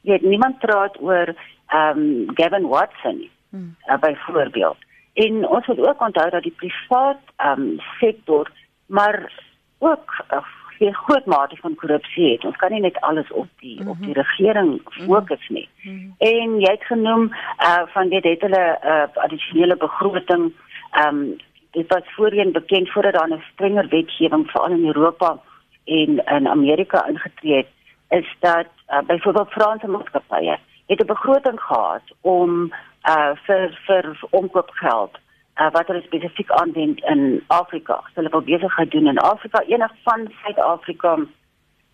[0.00, 1.34] Jy weet niemand praat oor
[1.66, 3.30] ehm um, Gavin Watson nie.
[3.50, 3.76] Hmm.
[3.86, 4.76] Uh, byvoorbeeld.
[5.14, 8.50] En ons moet ook onthou dat die privaat ehm um, sektor
[8.86, 9.32] maar
[9.78, 10.38] ook uh,
[10.80, 12.44] baie groot mate van korrupsie het.
[12.44, 13.90] Ons kan nie net alles op die mm -hmm.
[13.90, 14.18] op die mhm.
[14.18, 15.68] regering fokus nie.
[15.82, 16.14] Mm -hmm.
[16.18, 17.32] En jy het genoem
[17.68, 20.52] uh van dit het hulle 'n uh, addisionele begroting
[20.90, 21.36] ehm um,
[21.70, 25.38] dit was voorheen bekend voordat daar 'n strenger wetgewing veral in Europa
[25.84, 27.68] en in Amerika ingetree het,
[28.08, 32.72] is dat uh, byvoorbeeld Franse maatskappye het 'n begroting gehad om
[33.08, 35.18] uh vir vir omkoopgeld
[35.60, 38.02] uh, wat hulle spesifiek aanwend in Afrika.
[38.14, 41.18] Hulle wil besigheid doen in Afrika, enig van Suid-Afrika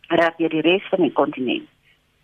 [0.00, 1.68] reg deur die res van die kontinent.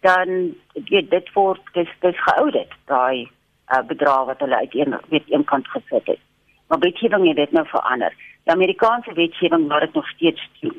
[0.01, 3.31] Dan weet dit word dis dis geaudit daai
[3.69, 6.21] uh, bedrag wat hulle uit een weet een kant gesit het.
[6.69, 8.15] Maar wetgewing het dit nou verander.
[8.45, 10.75] Die Amerikaanse wetgewing laat dit nog steeds toe.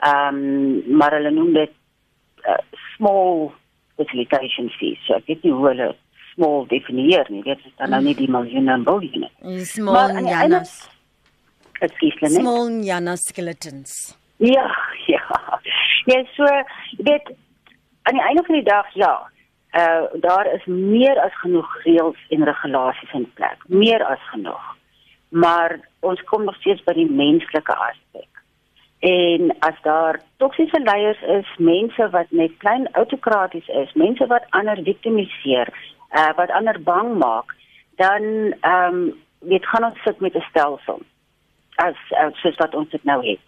[0.00, 1.70] Ehm um, maar hulle noem dit
[2.48, 2.60] uh,
[2.96, 3.50] small
[3.96, 5.00] facilitation fees.
[5.06, 5.90] So ek weet nie hoe hulle
[6.34, 7.42] small definieer nie.
[7.46, 9.30] Dit is dan nou nie die miljoene en biljoene.
[9.68, 10.74] Small janas.
[11.80, 12.32] Ekskuus, nee.
[12.38, 13.98] Small janas skeletons.
[14.40, 14.66] Ja,
[15.14, 15.24] ja.
[16.08, 16.48] Ja, so
[17.04, 17.32] dit
[18.08, 19.14] aan die einde van die dag ja.
[19.76, 23.64] Uh daar is meer as genoeg reëls en regulasies in plek.
[23.68, 24.64] Meer as genoeg.
[25.28, 28.39] Maar ons kom nog steeds by die menslike aspek.
[29.00, 34.82] En as daar toksiese leiers is, mense wat net klein autokraties is, mense wat ander
[34.84, 35.72] viktimiseer,
[36.12, 37.56] uh, wat ander bang maak,
[37.96, 38.22] dan
[38.60, 41.00] ehm um, weet gaan ons sit met 'n stelsel
[41.74, 43.40] as as soos wat ons dit nou het.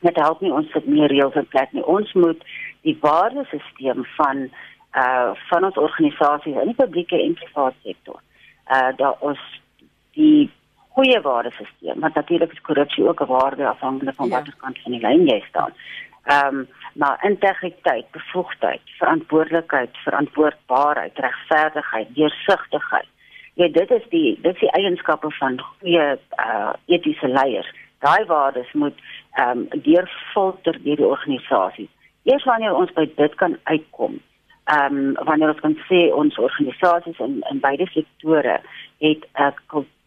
[0.00, 1.84] Dit help nie ons sit meer reëls in plek nie.
[1.86, 2.42] Ons moet
[2.82, 4.48] die waardesisteem van
[4.94, 8.20] uh van ons organisasies in die publieke en private sektor.
[8.70, 9.40] Uh daar ons
[10.18, 10.50] die
[10.94, 14.34] goeie waardesisteem, want natuurlik is korrupsie ook 'n waarde afhangende van ja.
[14.34, 15.72] watter kant van die lyn jy staan.
[16.24, 23.08] Ehm um, maar integriteit, bevoegdheid, verantwoordelikheid, verantwoordbaarheid, regverdigheid, deursigtigheid.
[23.54, 27.72] Ja, dit is die dit is die eienskappe van goeie uh etiese leiers.
[27.98, 28.98] Daai waardes moet
[29.32, 31.88] ehm um, deurfilter deur die organisasie.
[32.22, 34.20] Eers wanneer ons by dit kan uitkom,
[34.64, 38.60] ehm um, wanneer ons kan sê ons organisasies in in beide sektore
[38.98, 39.52] het 'n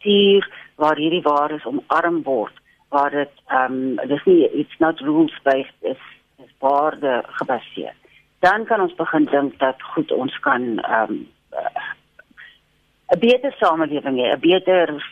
[0.07, 2.53] kultuur waar hierdie waardes omarm word
[2.89, 6.03] waar dit ehm um, dis nie it's not rules based is
[6.43, 7.93] is waarde gebaseer.
[8.39, 11.27] Dan kan ons begin dink dat goed ons kan ehm um,
[13.15, 15.03] 'n beter samelewing hê, 'n beter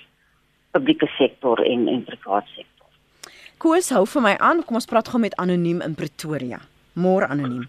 [0.72, 2.88] publieke sektor en en private sektor.
[3.58, 4.64] Koos hou vir my aan.
[4.64, 6.60] Kom ons praat gou met anoniem in Pretoria.
[6.94, 7.68] Môre anoniem.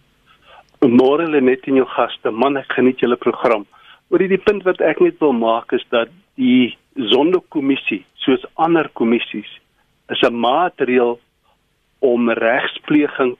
[0.80, 2.30] Môre lê net in jou gaste.
[2.30, 3.66] Man, ek geniet julle program.
[4.10, 9.50] Oor die punt wat ek net wil maak is dat die sondekommissie, soos ander kommissies,
[10.08, 11.20] is 'n maatreel
[11.98, 13.36] om regspleging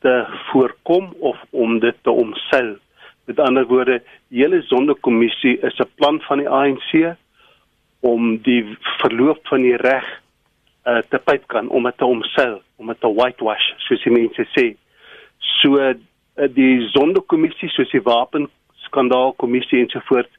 [0.00, 2.76] te voorkom of om dit te omseil.
[3.24, 7.16] Met ander woorde, die hele sondekommissie is 'n plan van die ANC
[8.00, 10.06] om die verloop van die reg
[10.86, 14.46] uh, te pyp kan om dit te omseil, om dit te whitewash, soos die mense
[14.54, 14.76] sê.
[15.38, 15.94] So uh,
[16.54, 20.32] die sondekommissie soos die wapenskandaalkommissie ensovoorts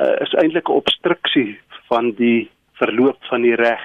[0.00, 2.48] uh, is eintlik 'n obstruksie van die
[2.80, 3.82] verloop van die reg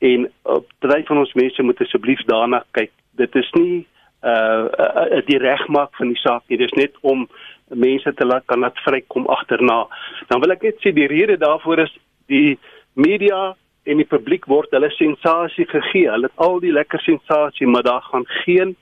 [0.00, 2.92] en op drie van ons mense moet asseblief daarna kyk.
[3.20, 3.86] Dit is nie
[4.24, 6.58] uh, uh die regmaak van die saak nie.
[6.60, 7.26] Dit is net om
[7.68, 9.84] mense te laat kan laat vrykom agterna.
[10.28, 11.92] Dan wil ek net sê die rede daarvoor is
[12.32, 12.58] die
[12.94, 16.08] media en die publiek word hulle sensasie gegee.
[16.10, 18.76] Hulle het al die lekker sensasie, maar daar gaan geen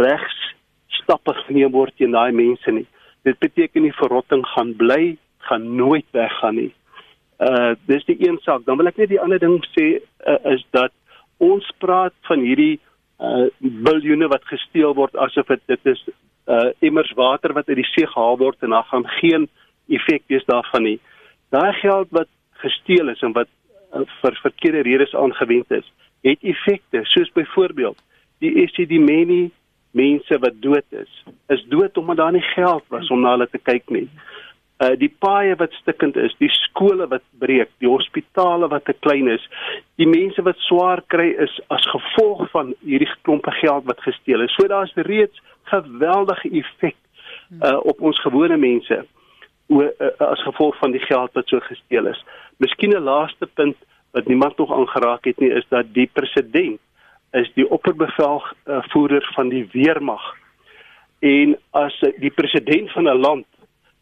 [0.00, 0.36] regs
[1.00, 2.86] stappe geneem word teen daai mense nie.
[3.24, 5.16] Dit beteken die verrotting gaan bly,
[5.48, 6.72] gaan nooit weggaan nie.
[7.38, 8.64] Uh dis die een saak.
[8.66, 10.90] Dan wil ek net die ander ding sê uh, is dat
[11.38, 12.80] ons praat van hierdie
[13.22, 16.02] uh biljoene wat gesteel word asof dit is
[16.50, 19.46] uh immers water wat uit die see gehaal word en daar gaan geen
[19.88, 20.98] effek wees daarvan nie.
[21.54, 22.30] Daai geld wat
[22.62, 23.50] gesteel is en wat
[23.94, 25.86] uh, vir verkeerde redes aangewend is,
[26.26, 27.98] het effekte soos byvoorbeeld
[28.42, 29.50] die SCD-meni
[29.96, 31.12] mense wat dood is,
[31.54, 34.08] is dood omdat daar nie geld was om na hulle te kyk nie
[34.78, 39.28] uh die paaie wat stikkend is, die skole wat breek, die hospitale wat te klein
[39.28, 39.44] is,
[39.98, 44.54] die mense wat swaar kry is as gevolg van hierdie klompe geld wat gesteel is.
[44.54, 46.96] So daar's reeds geweldige effek
[47.62, 49.02] uh, op ons gewone mense
[49.68, 52.22] o, uh, as gevolg van die geld wat so gesteel is.
[52.62, 53.76] Miskien 'n laaste punt
[54.12, 56.80] wat niemand nog aangeraak het nie is dat die president
[57.32, 60.22] is die opperbevelvoerder van die weermag.
[61.18, 63.46] En as die president van 'n land,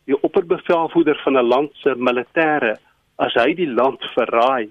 [0.07, 2.77] die opperbevelvoerder van 'n land se militêre,
[3.19, 4.71] as hy die land verraai,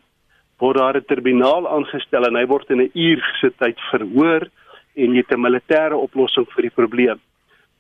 [0.59, 4.47] word daar 'n tribunaal aangestel en hy word in 'n uur se tyd verhoor
[4.95, 7.19] en jy het 'n militêre oplossing vir die probleem.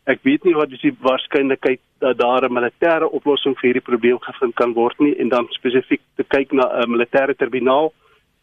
[0.05, 4.19] Ek weet nie wat is die waarskynlikheid dat daar 'n militêre oplossing vir hierdie probleem
[4.19, 7.93] gevind kan word nie en dan spesifiek te kyk na 'n militêre tribunaal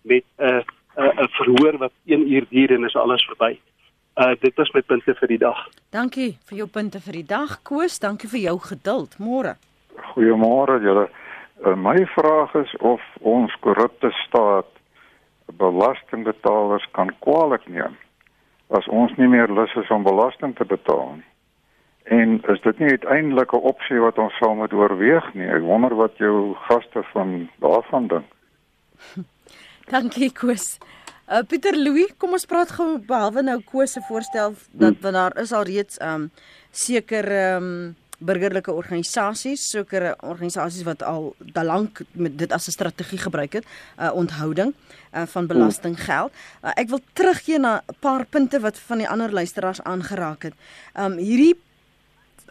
[0.03, 0.65] met 'n
[0.97, 3.59] 'n verhoor wat 1 uur duur en is alles verby.
[4.17, 5.69] Uh dit was my punte vir die dag.
[5.91, 7.63] Dankie vir jou punte vir die dag.
[7.63, 9.17] Koos, dankie vir jou geduld.
[9.19, 9.57] Môre.
[10.13, 11.09] Goeiemôre julle.
[11.65, 14.69] Uh, my vraag is of ons korrupte staat
[15.57, 17.97] belastingbetalers kan kwaliek neem
[18.73, 21.29] as ons nie meer lus is om belasting te betaal nie.
[22.05, 25.47] En is dit nie uiteindelik 'n opsie wat ons sal moet oorweeg nie?
[25.47, 28.29] Ek wonder wat jou gaste van daarvan dink.
[29.93, 30.79] Dankie Koos.
[31.31, 35.37] Uh, Pieter Louw, kom ons praat gou behalwe nou Koos se voorstel dat want daar
[35.39, 36.31] is al reeds um
[36.75, 37.69] seker um
[38.23, 43.65] burgerlike organisasies, sekere organisasies wat al te lank met dit as 'n strategie gebruik het,
[43.99, 44.75] uh onthouding
[45.15, 46.33] uh van belastinggeld.
[46.65, 50.55] Uh, ek wil teruggee na 'n paar punte wat van die ander luisteraars aangeraak het.
[50.99, 51.55] Um hierdie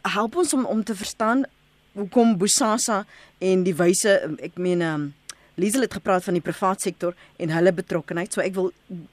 [0.02, 1.44] help ons om om te verstaan
[1.94, 3.06] hoekom Bosasa
[3.40, 5.14] en die wyse ek meen um
[5.62, 8.34] Liesel het gepraat van die privaat sektor en hulle betrokkeheid.
[8.34, 8.72] So ek wil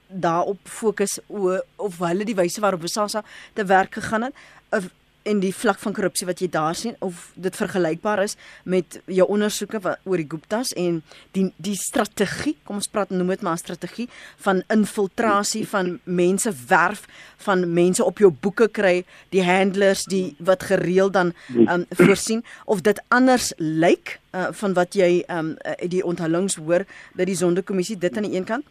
[0.09, 4.89] daarop fokus o, of hulle die wyse waarop Bosasa te werk gegaan het of
[5.29, 9.27] en die vlak van korrupsie wat jy daar sien of dit vergelykbaar is met jou
[9.29, 11.03] ondersoeke wat, oor die Guptas en
[11.37, 14.09] die die strategie, kom ons praat noem dit maar 'n strategie
[14.47, 20.62] van infiltrasie van mense werf, van mense op jou boeke kry, die handlers die wat
[20.62, 25.57] gereeld dan um, voorsien of dit anders lyk uh, van wat jy um,
[25.88, 28.64] die onthullings hoor by die sondekommissie dit aan die een kant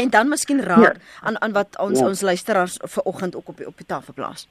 [0.00, 1.20] en dan miskien raad ja.
[1.20, 2.06] aan aan wat ons ja.
[2.06, 4.48] ons luisteraars vanoggend ook op die, op die tafel plaas.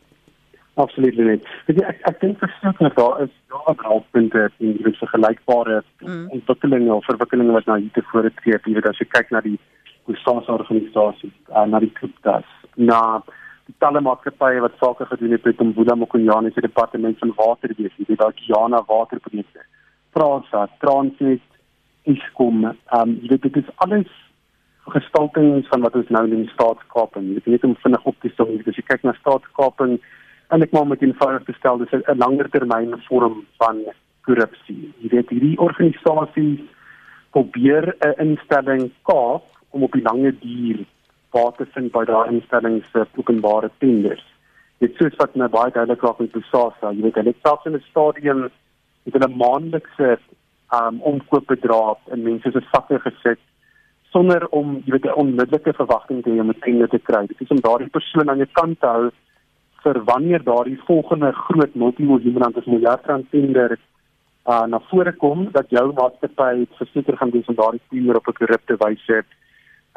[0.80, 1.40] Absoluut nie.
[1.68, 6.30] Ek ek, ek dink verseker daar is daar raadpunte in die vergelykbare mm.
[6.38, 8.56] ontwikkelinge of verwikkelinge wat nou hier tevore tree.
[8.56, 9.58] Jy weet as jy kyk na die
[10.08, 12.48] Kusasa organisasie, uh, na die Kuptas,
[12.80, 13.20] na
[13.68, 18.08] die talle maatskappye wat sake gedoen het met Mbula Mokonyane se departement van waterbeheer, jy
[18.08, 19.66] weet daai Kiana waterprojekte.
[20.16, 21.44] Prasa, Transnet,
[22.10, 24.16] Eskom, um, jy weet dit is alles
[24.90, 27.28] gestaltings van wat ons nou in die staatskaping.
[27.28, 30.00] Jy weet net om vinnig op te som, as jy kyk na staatskaping
[30.50, 33.84] ek maar met eenvoudig te stel dis 'n langer termyn vorm van
[34.26, 34.94] korrupsie.
[35.02, 36.62] Jy weet hierdie organisasies
[37.32, 40.86] probeer 'n instelling kaap om op die lange duur
[41.32, 44.26] baat te vind by daai instellings se openbare tenders.
[44.80, 47.84] Dit soos wat nou baie duidelik raak met Bosasa, jy weet hulle selfs in 'n
[47.90, 48.50] stadium
[49.06, 50.18] het hulle maandelikse
[50.74, 53.40] um omkoopbedrag in mense se sakke gesit
[54.12, 57.28] sonder om jy weet 'n onmiddellike verwagting te hê om 'n tender te kry.
[57.28, 59.12] Dit is om daardie persoon aan jou kant te hou
[59.84, 63.78] vir wanneer daardie volgende groot multimiljoen rand of miljard rand tender
[64.46, 68.40] uh na vore kom dat jou maatskappy verseker gaan doen om daardie tender op 'n
[68.40, 69.24] korrupte wyse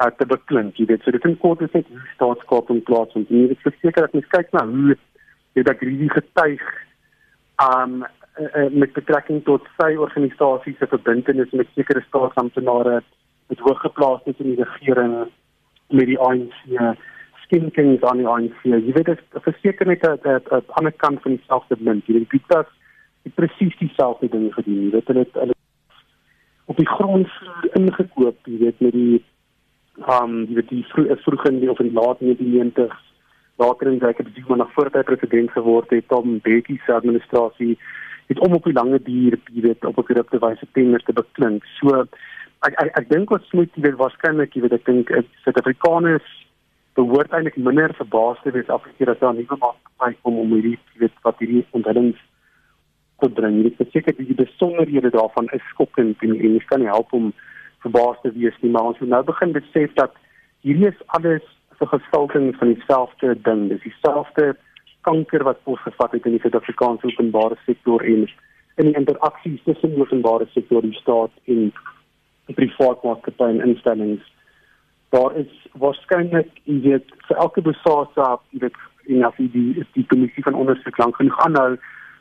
[0.01, 0.75] uh, te beklink.
[0.77, 4.07] Jy weet, so dit is kort is net hoe staatskaping plaas en jy moet verseker
[4.07, 4.97] dat mens kyk na hoe
[5.53, 6.65] jy dat hierdie getuig
[7.63, 13.01] um uh, uh, met betrekking tot sy organisasie se verbintenis met sekere staatsamptenare
[13.51, 15.17] met hooggeplaastes in die regering
[15.89, 16.55] met die ANC
[17.53, 18.63] skenkings aan die ANC.
[18.65, 22.69] Jy weet dit verseker net die ander kant van dieselfde munt, jy weet Pietas
[23.23, 24.87] het presies dieselfde ding gedoen.
[24.87, 25.57] Jy weet hulle hulle
[26.71, 27.29] op die grond
[27.77, 29.21] ingekoop, jy weet met die
[30.09, 33.01] um jy weet die vroeg, vroeg in die of in die laat 90s
[33.61, 37.77] later in bestuur maar na voordat hy president geword het, Tom Mbeki se administrasie
[38.31, 41.63] het om op die lange duur, jy weet op 'n korrupte wyse tenders te beklink.
[41.79, 42.07] So
[42.63, 45.11] ek ek, ek dink ons moet jy weet waarskynlik jy weet ek dink
[45.43, 46.42] Suid-Afrikaners
[46.97, 51.15] behoort eintlik minder verbaas te wees afgekeer as daar nuwe maatskappye kom om hierdie weet
[51.25, 52.19] wat hierdie onthullings
[53.21, 53.61] kon bring.
[53.65, 57.31] Dit beteken dat die besonderhede daarvan is skokkend en en jy kan nie help om
[57.85, 60.13] verbaas te wees nie, maar ons moet nou begin besef dat
[60.67, 61.47] hierdie is alles
[61.79, 63.67] so gestalting van dieselfde ding.
[63.69, 64.53] Dis dieselfde
[65.01, 68.27] kanker wat ons gevat het in die Suid-Afrikaanse openbare sektor en
[68.81, 71.73] in die interaksie tussen openbare sektor, die staat en
[72.47, 74.32] die private maatskappye en instellings
[75.13, 75.51] daar is
[75.83, 78.81] waarskynlik jy weet vir elke besaaste jy weet
[79.13, 81.71] en as jy die die kommissie van ondersoek lank genoeg aanhou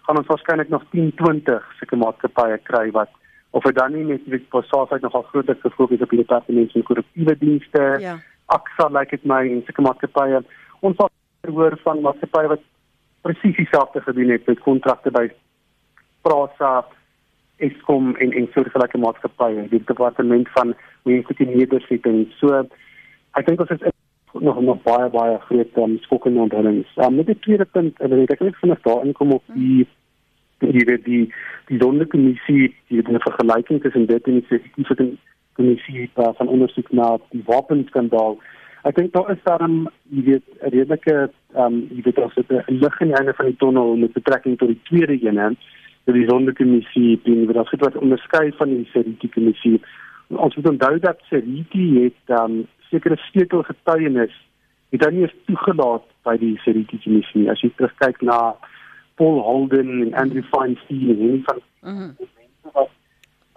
[0.07, 3.13] gaan ons waarskynlik nog 10 20 sulke maatskappye kry wat
[3.53, 7.37] of dit dan nie net weet besaaste nogal groter gefokus op die departement van korrektiewe
[7.39, 7.83] dienste.
[8.01, 8.17] Ja.
[8.47, 10.41] AXA lyk like dit my en sulke maatskappye.
[10.81, 11.03] Ons
[11.57, 12.65] hoor van maatskappye wat
[13.27, 15.27] presies dieselfde gedoen het met kontrakte by
[16.25, 16.73] Prasa,
[17.63, 22.39] Eskom en en soortgelyke maatskappye, die departement van menslike nedersettings.
[22.39, 22.67] So
[23.39, 23.83] ek dink ons is
[24.33, 26.89] nog nog baie baie groot um, skokkende onthullings.
[26.97, 29.87] Um, met die tweede punt, en ek dink vinnig daarin kom op die
[30.63, 31.25] die die die,
[31.69, 35.17] die sondekommissie, die het 'n vergelyking tussen dit en die sensitiewe
[35.53, 38.39] kommissie van ondersoek na die wapenskandaal.
[38.83, 42.35] Ek dink daar is daar 'n jy weet 'n redelike ehm um, jy weet as
[42.35, 45.39] dit 'n lig in die einde van die tonnel met betrekking tot die tweede een
[45.39, 45.51] hè,
[46.05, 49.81] die sondekommissie, die wat dit onderskei van die Seriti kommissie.
[50.37, 54.35] Ons moet onthou dat Seriti het um, sekere sleutel getuienis
[54.93, 58.39] het dan nie eens toegelaat by die Seriti kommissie as jy terugkyk na
[59.21, 62.29] Paul Holden en Andrew Feinstein en en van mm -hmm.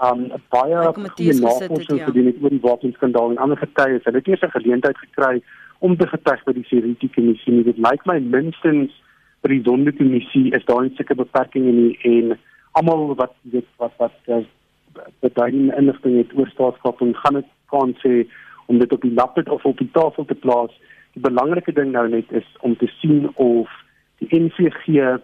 [0.08, 2.06] um baie goeie navorsing ja.
[2.06, 5.42] gedoen het oor die wapenskandaal en ander getuies hulle het nie eens 'n geleentheid gekry
[5.80, 8.92] om te getuig by die Seriti kommissie nie dit lyk my minstens
[9.42, 12.40] by die Donde kommissie is daar 'n sekere beperking in en
[12.72, 14.12] almal wat weet wat wat
[15.20, 18.26] beduidende inligting het oor staatskap en gaan dit kan sê
[18.66, 20.74] om dit op die laptop of op die tafel te plaas.
[21.14, 23.72] Die belangrike ding nou net is om te sien of
[24.24, 25.20] die NVG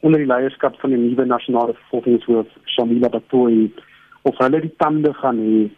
[0.00, 3.68] onder die leierskap van die nuwe nasionale vervolgingshoof Shamila Batoyi
[4.22, 5.68] of hulle die tande gaan hê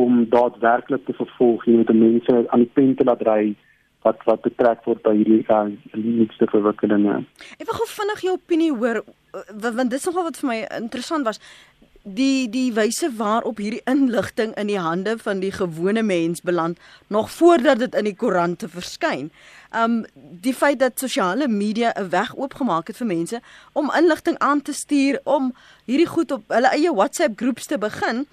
[0.00, 3.54] om daadwerklik te vervolg en met mense aan die pen te laat ry
[4.06, 7.18] wat wat betrek word by hierdie uh, liefste verwikkelinge.
[7.58, 11.26] Ek wil gou vinnig jou opinie hoor want dit is nogal wat vir my interessant
[11.28, 11.42] was
[12.14, 17.30] die die wyse waarop hierdie inligting in die hande van die gewone mens beland nog
[17.30, 19.30] voordat dit in die koerante verskyn.
[19.76, 23.40] Um die feit dat sosiale media 'n weg oopgemaak het vir mense
[23.72, 25.54] om inligting aan te stuur om
[25.84, 28.26] hierdie goed op hulle eie WhatsApp groeps te begin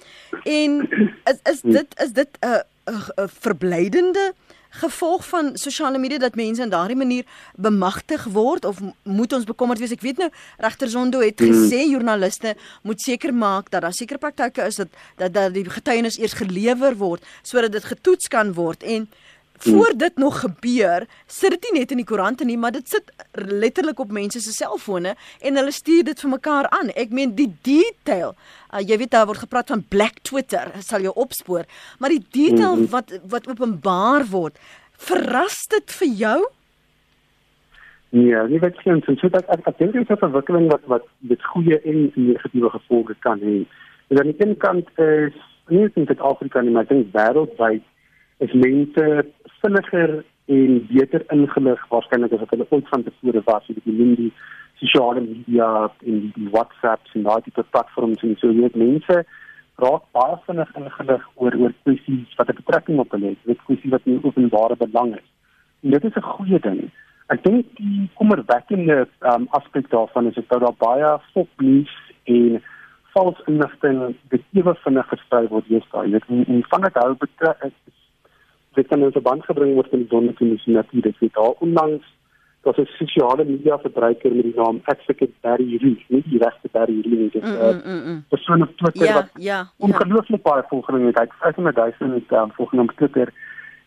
[0.43, 0.89] en
[1.25, 4.33] is is dit is dit 'n 'n verblydende
[4.69, 9.79] gevolg van sosiale media dat mense in daardie manier bemagtig word of moet ons bekommerd
[9.79, 9.91] wees?
[9.95, 11.53] Ek weet nou regter Zondo het hmm.
[11.53, 14.87] gesê joernaliste moet seker maak dat daar sekere praktyke is dat
[15.17, 19.09] dat dat die getuienis eers gelewer word sodat dit getoets kan word en
[19.57, 23.11] voor dit nog gebeur, sit dit nie net in die koerante nie, maar dit sit
[23.31, 26.91] letterlik op mense se selfone en hulle stuur dit vir mekaar aan.
[26.95, 28.35] Ek meen die detail.
[28.73, 31.65] Uh, jy weet daar word gepraat van black Twitter, sal jy opspoor,
[31.99, 32.91] maar die detail mm -hmm.
[32.91, 34.57] wat wat openbaar word,
[34.97, 36.39] verras dit vir jou?
[38.09, 41.03] Nee, nie weet jy, so dat ek ek dink dit is 'n verwikkeling wat wat
[41.19, 43.65] dit goeie en negatiewe gevolge kan hê.
[44.07, 45.33] En aan die een kant is
[45.67, 47.83] nie net in Suid-Afrika nie, maar ek dink wêreldwyd
[48.37, 49.25] is mense
[49.61, 54.31] vinniger en beter ingelig waarskynlik as wat hulle ooit van tevore was met die die
[54.79, 55.67] sosiale media
[56.05, 59.23] en die, WhatsApps en daai tipe platforms en so weet mense
[59.83, 63.91] raak baie vinnig ingelig oor oor kwessies wat 'n betrekking op hulle het, weet kwessies
[63.95, 65.27] wat nie openbare belang is.
[65.83, 66.79] En dit is 'n goeie ding.
[67.27, 72.61] Ek dink die kommerwekkende um, aspek daarvan is dat daar baie fopnuus en
[73.13, 76.05] vals inligting dit ewe vinnig versprei word hierstaai.
[76.05, 77.63] Jy weet, en van dit hou betrek
[78.77, 81.19] dit kan in verband gebring word met die sondekommissie natuurlik.
[81.19, 82.05] Dit daar onlangs
[82.67, 86.99] dat 'n sosiale media verbruiker met die naam Advocate Barry Reed, nie die regte Barry
[87.01, 88.23] Reed nie, dit is 'n mm, mm, mm.
[88.29, 90.49] persoon op Twitter ja, wat ja, ongelooflik ja.
[90.51, 91.17] baie volgeling het.
[91.17, 93.33] Hy het 500 000 um, volgeling op Twitter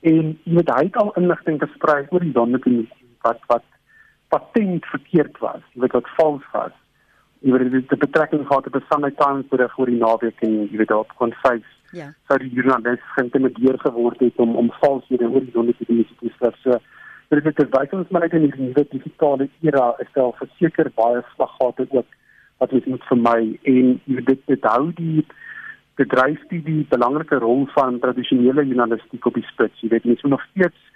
[0.01, 3.67] en jy weet hy het al inligting versprei oor die sondekommissie wat wat
[4.29, 6.75] patent verkeerd was, jy weet wat vals was.
[7.41, 10.77] Jy weet dit betrekking gehad op 'n Sunday Times berig oor die naweek en jy
[10.77, 12.13] weet daar op kon face Ja.
[12.29, 16.59] Sou die joernalis geïntimideer geword het om om valshede oor die journalistiese te skryf.
[16.63, 16.79] So
[17.41, 21.23] dit is baie ons maar net in die nuwe digitale era is daar verseker baie
[21.35, 22.17] slaggate ook
[22.63, 25.25] wat ons moet vermy en dit dit hou die
[26.01, 29.83] bedryf die die belangrike rol van tradisionele journalistiek op die spits.
[29.83, 30.89] Jy weet mens moet nog steeds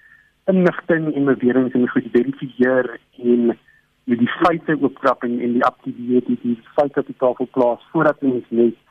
[0.52, 3.54] inligting en beweringe en goed verifieer en
[4.04, 7.86] jy die feite oopkrap en, en die aktiwiteite die, die feite op die tafel plaas
[7.92, 8.83] voordat mens net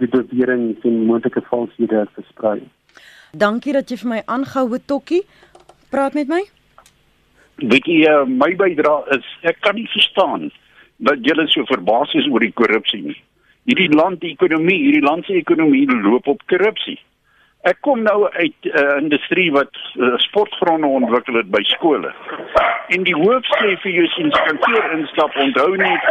[0.00, 2.60] die bewering en moontlike valshede versprei.
[3.32, 5.22] Dankie dat jy vir my aangehou het Tokkie.
[5.90, 6.40] Praat met my.
[7.60, 10.48] Weet jy uh, my bydrae is ek kan nie verstaan
[11.08, 13.18] dat julle so verbaas is oor die korrupsie nie.
[13.68, 16.98] Hierdie land die ekonomie, hierdie land se ekonomie loop op korrupsie.
[17.68, 22.14] Ek kom nou uit 'n uh, industrie wat uh, sportgronde ontwikkel het by skole.
[22.88, 26.02] En die hoof sê vir jou sien kantoor instap onthou net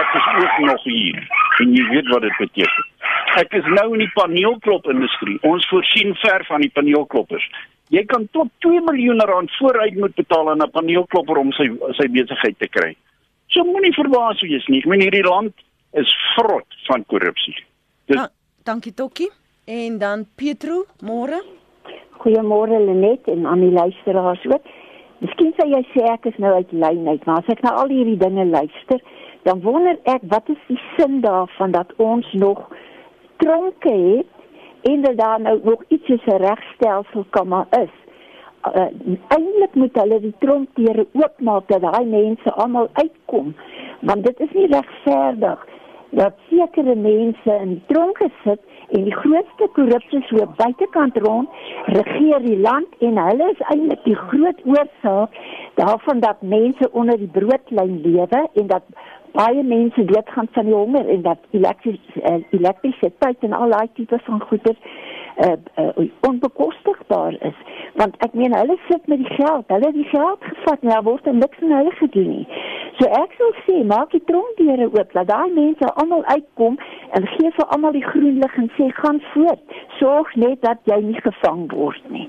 [0.00, 1.20] ek is ook nog hier.
[1.60, 2.93] En jy weet wat dit beteken.
[3.34, 5.40] Ek is nou in die paneelklop industrie.
[5.42, 7.46] Ons voorsien ver van die paneelkloppers.
[7.90, 11.66] Jy kan tot 2 miljoen rand vooruit moet betaal aan 'n paneelklopper om sy
[11.98, 12.94] sy besigheid te kry.
[13.48, 14.78] So moenie verbaas wees nie.
[14.78, 15.52] Ek meen hierdie land
[15.92, 17.56] is vrot van korrupsie.
[18.06, 18.28] Dis ja,
[18.64, 19.30] Dankie Tokkie.
[19.66, 21.42] En dan Pietro, môre?
[22.20, 24.64] Goeiemôre Lenet en aan die luisteraars ook.
[25.24, 27.88] Miskien sê jy sê ek is nou uit lyn uit, maar as ek na al
[27.88, 29.00] hierdie dinge luister,
[29.44, 32.66] dan wonder ek wat is die sin daarvan dat ons nog
[33.36, 34.26] tronke het
[34.90, 37.94] en dat daar nou nog iets soos 'n regstelsel kan maar is.
[38.74, 38.86] Uh,
[39.28, 43.54] eintlik moet hulle die tronkdeure oopmaak dat daai mense almal uitkom,
[44.00, 45.66] want dit is nie regverdig
[46.10, 51.48] dat sekere mense in tronke sit en die grootste korrupsie so buitekant rond
[51.96, 55.38] regeer die land en hulle is eintlik die groot oorsaak
[55.80, 58.82] daarvan dat mense onder die broodlyn lewe en dat
[59.34, 64.18] baie mense doodgaan van die honger en dat elektrisiteit uh, elektrisiteit en al daai tipe
[64.26, 64.76] van goeder
[65.44, 67.58] uh, uh, onbekostigbaar is.
[67.94, 69.64] Want ek meen hulle sit met die geld.
[69.66, 72.46] Hulle die geld gevat en daar word niks van hulle gedoen nie.
[72.98, 76.78] So ek sou sê maak die tronkdeure oop laat daai mense almal uitkom
[77.18, 79.78] en gee vir almal die groen lig en sê gaan voort.
[79.98, 82.28] Sorg net dat jy nie gevang word nie.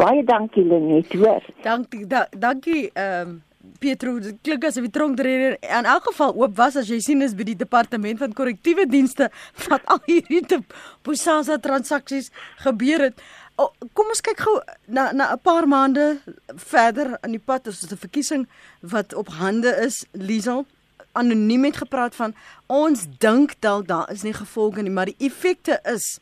[0.00, 1.48] Baie dankie Lenet hoor.
[1.64, 3.40] Dankie da, dankie ehm um
[3.78, 7.34] Pietro, dit klink asof die tronkdreder in elk geval oop was as jy sien is
[7.38, 9.30] by die departement van korrektiewe dienste
[9.68, 10.58] wat al hierdie te
[11.06, 12.30] Bosasa transaksies
[12.64, 13.22] gebeur het.
[13.60, 14.56] O, kom ons kyk gou
[14.88, 16.18] na na 'n paar maande
[16.56, 18.46] verder aan die pad as 'n verkiesing
[18.80, 20.66] wat op hande is, Liesel
[21.12, 22.34] anoniem het gepraat van
[22.66, 26.18] ons dink dalk daar is nie gevolge nie, maar die effekte is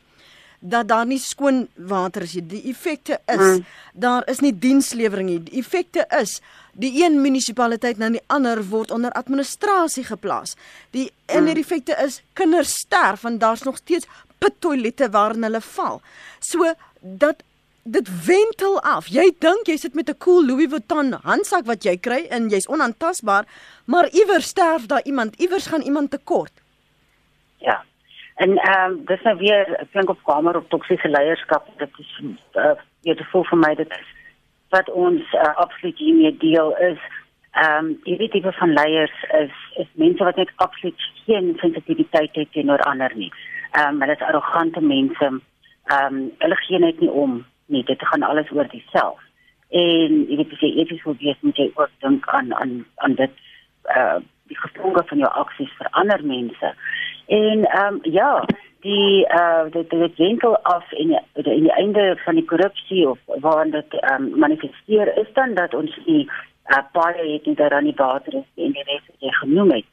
[0.61, 2.45] dat daar nie skoon water is nie.
[2.45, 3.65] Die effekte is mm.
[3.93, 5.39] daar is nie dienslewering nie.
[5.49, 6.39] Die effekte is
[6.77, 10.55] die een munisipaliteit na die ander word onder administrasie geplaas.
[10.95, 14.07] Die en die effekte is kinders sterf want daar's nog steeds
[14.37, 16.01] pittoilette waarin hulle val.
[16.39, 17.43] So dat
[17.83, 19.07] dit wentel af.
[19.09, 22.67] Jy dink jy sit met 'n cool Louis Vuitton handsak wat jy kry en jy's
[22.67, 23.45] onaantastbaar,
[23.85, 26.51] maar iewers sterf daar iemand, iewers gaan iemand tekort.
[27.57, 27.83] Ja.
[28.35, 32.11] En ehm um, dis nou weer ek dink op kamer op toksiese leierskap dit is
[32.55, 33.97] uh, jy te voel vir my dit
[34.71, 37.01] wat ons uh, absoluut hiermee deel is
[37.51, 42.51] ehm um, hierdie tipe van leiers is is mense wat net absoluut geen sensitiwiteit het
[42.51, 43.31] teenoor ander nie.
[43.71, 45.27] Ehm um, hulle is arrogante mense.
[45.27, 47.83] Ehm um, hulle gee net nie om nie.
[47.83, 49.19] Dit gaan alles oor diself.
[49.69, 53.15] En jy weet as jy eties wil wees moet jy ook dink aan aan aan
[53.15, 53.35] dit
[53.95, 54.19] uh,
[54.51, 56.73] die gevolge van jou aksies vir ander mense.
[57.31, 58.45] En ehm um, ja,
[58.79, 63.19] die uh dit dit winkel af in die, in die einde van die korrupsie of
[63.25, 66.29] waar dit ehm um, manifesteer is dan dat ons die
[66.67, 69.71] uh baie het nie daar aan die water is en die res wat jy genoem
[69.71, 69.85] het.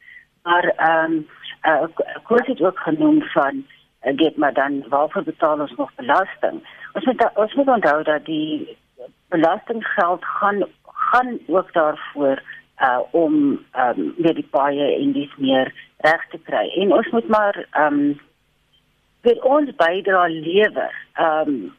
[0.43, 1.29] Maar ehm um,
[1.67, 3.65] uh kort het ook genoem van
[4.03, 6.63] uh, dit maar dan waarvoor betaal ons nog belasting?
[6.93, 8.77] Ons moet ons moet onthou dat die
[9.29, 10.65] belastinggeld gaan
[11.11, 12.43] gaan ook daarvoor
[12.81, 15.73] uh om ehm um, weer die baie en dis meer
[16.07, 16.69] reg te kry.
[16.83, 18.21] En ons moet maar ehm um,
[19.27, 20.95] vir ons bydra lewer.
[21.15, 21.77] Ehm um,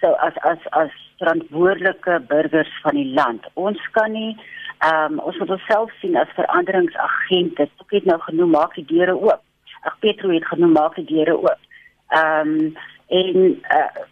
[0.00, 3.46] so as as as verantwoordelike burgers van die land.
[3.54, 4.36] Ons kan nie
[4.78, 7.68] ehm um, ons moet onsself sien as veranderingsagente.
[7.86, 9.42] Ek het nou genoem maak die deure oop.
[9.88, 11.64] Ag Petro het genoem maak die deure oop.
[12.12, 12.76] Ehm um,
[13.06, 13.36] en
[13.78, 14.04] uh,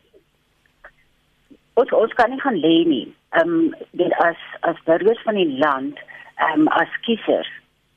[1.74, 3.06] ons ons kan nie gaan lê nie.
[3.36, 3.70] Ehm um,
[4.00, 6.00] dit as as burgers van die land,
[6.38, 7.50] um, as kiesers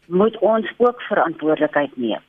[0.05, 2.23] moet ons ook verantwoordelikheid neem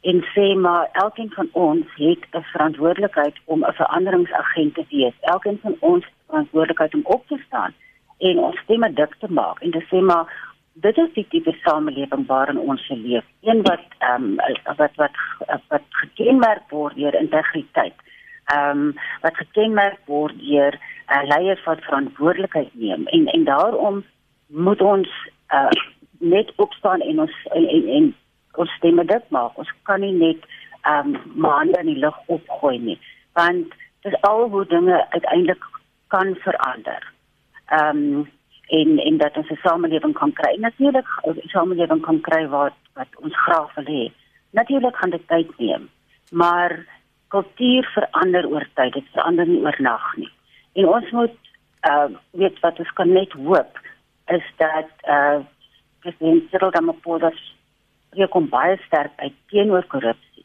[0.00, 5.14] en sê maar elkeen van ons het 'n verantwoordelikheid om 'n veranderingsagent te wees.
[5.20, 7.74] Elkeen van ons het verantwoordelikheid om op te staan
[8.18, 10.26] en ons stemme dik te maak en te sê maar
[10.72, 13.24] dit is die tipe samelewing waarin ons leef.
[13.40, 14.36] Een wat ehm um,
[14.76, 15.10] wat wat
[15.68, 17.94] wat gekenmerk word deur integriteit.
[18.44, 24.04] Ehm um, wat gekenmerk word deur 'n uh, leier wat verantwoordelikheid neem en en daarom
[24.46, 25.08] moet ons
[25.52, 25.70] uh,
[26.18, 28.14] net opstaan en ons en, en, en
[28.52, 29.58] ons stemme dit maak.
[29.58, 30.48] Ons kan nie net
[30.86, 32.98] ehm um, maande in die lug opgooi nie,
[33.38, 33.74] want
[34.06, 35.64] dis al hoe dinge uiteindelik
[36.14, 37.12] kan verander.
[37.66, 38.26] Ehm um,
[38.68, 40.56] en en dat ons 'n samelewing kan kry.
[40.56, 44.12] Natuurlik 'n samelewing kan kry wat wat ons graag wil hê.
[44.50, 45.88] Natuurlik gaan dit tyd neem,
[46.30, 46.84] maar
[47.28, 48.92] kultuur verander oor tyd.
[48.92, 50.30] Dit verander nie oornag nie.
[50.72, 51.36] En ons moet
[51.88, 53.78] uh weet wat ons kan net hoop
[54.28, 55.40] is dat uh
[56.00, 60.44] president Cyril Ramaphosa spreek hom baie sterk uit teenoor korrupsie.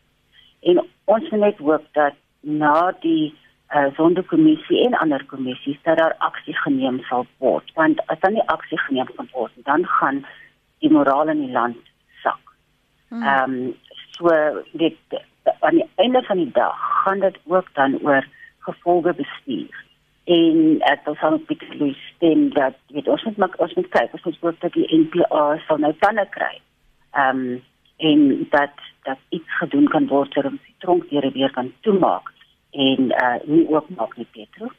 [0.62, 3.34] En ons moet net hoop dat na die
[3.76, 8.48] uh, sondekommissie en ander kommissies dat daar aksie geneem sal word, want as dan nie
[8.56, 10.24] aksie geneem kan word, dan gaan
[10.84, 11.80] die moraal in die land
[12.26, 12.56] sak.
[13.10, 13.24] Hmm.
[13.24, 13.74] Ehm um,
[14.14, 14.30] so
[14.78, 15.22] dit
[15.60, 18.28] aan die einde van die dag gaan dit ook dan oor
[18.60, 19.84] gevolge bestuur
[20.24, 24.14] en ek wil van Pieter Louw stem dat weet ons moet maak ons moet kyk
[24.14, 26.56] ons moet hoop dat die NPA sal nou planne kry.
[27.12, 27.62] Ehm um,
[28.04, 32.32] en dat dat iets gedoen kan word om die tronkdeure weer kan toemaak
[32.72, 34.72] en uh nie oopmaak nie Petro.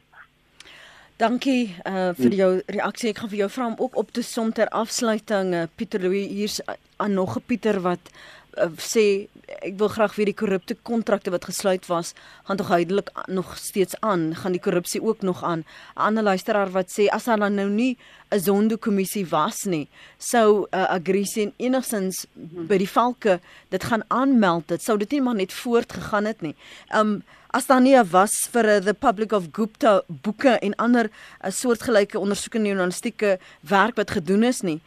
[1.16, 3.12] Dankie uh vir jou reaksie.
[3.12, 5.54] Ek gaan vir jou vra om ook op te som ter afsluiting.
[5.54, 6.60] Uh, Pieter Louw hier's
[6.96, 8.10] aan nog 'n Pieter wat
[8.56, 9.28] uh, sê
[9.60, 12.14] ek wil graag weet die korrupte kontrakte wat gesluit was,
[12.48, 14.32] gaan tog huidelik nog steeds aan.
[14.34, 15.64] Gaan die korrupsie ook nog aan?
[15.64, 17.96] 'n Ander luisteraar wat sê as daar nou nie
[18.30, 19.88] 'n Zondo-kommissie was nie,
[20.18, 22.26] sou uh, Agrisie enigsins
[22.68, 24.68] by die valke dit gaan aanmeld.
[24.68, 26.54] Dit sou dit nie maar net voortgegaan het nie.
[26.94, 27.22] Um
[27.54, 32.18] as daar nie was vir uh, the public of Gupta boeke en ander uh, soortgelyke
[32.18, 34.80] ondersoekende journalistieke werk wat gedoen is nie.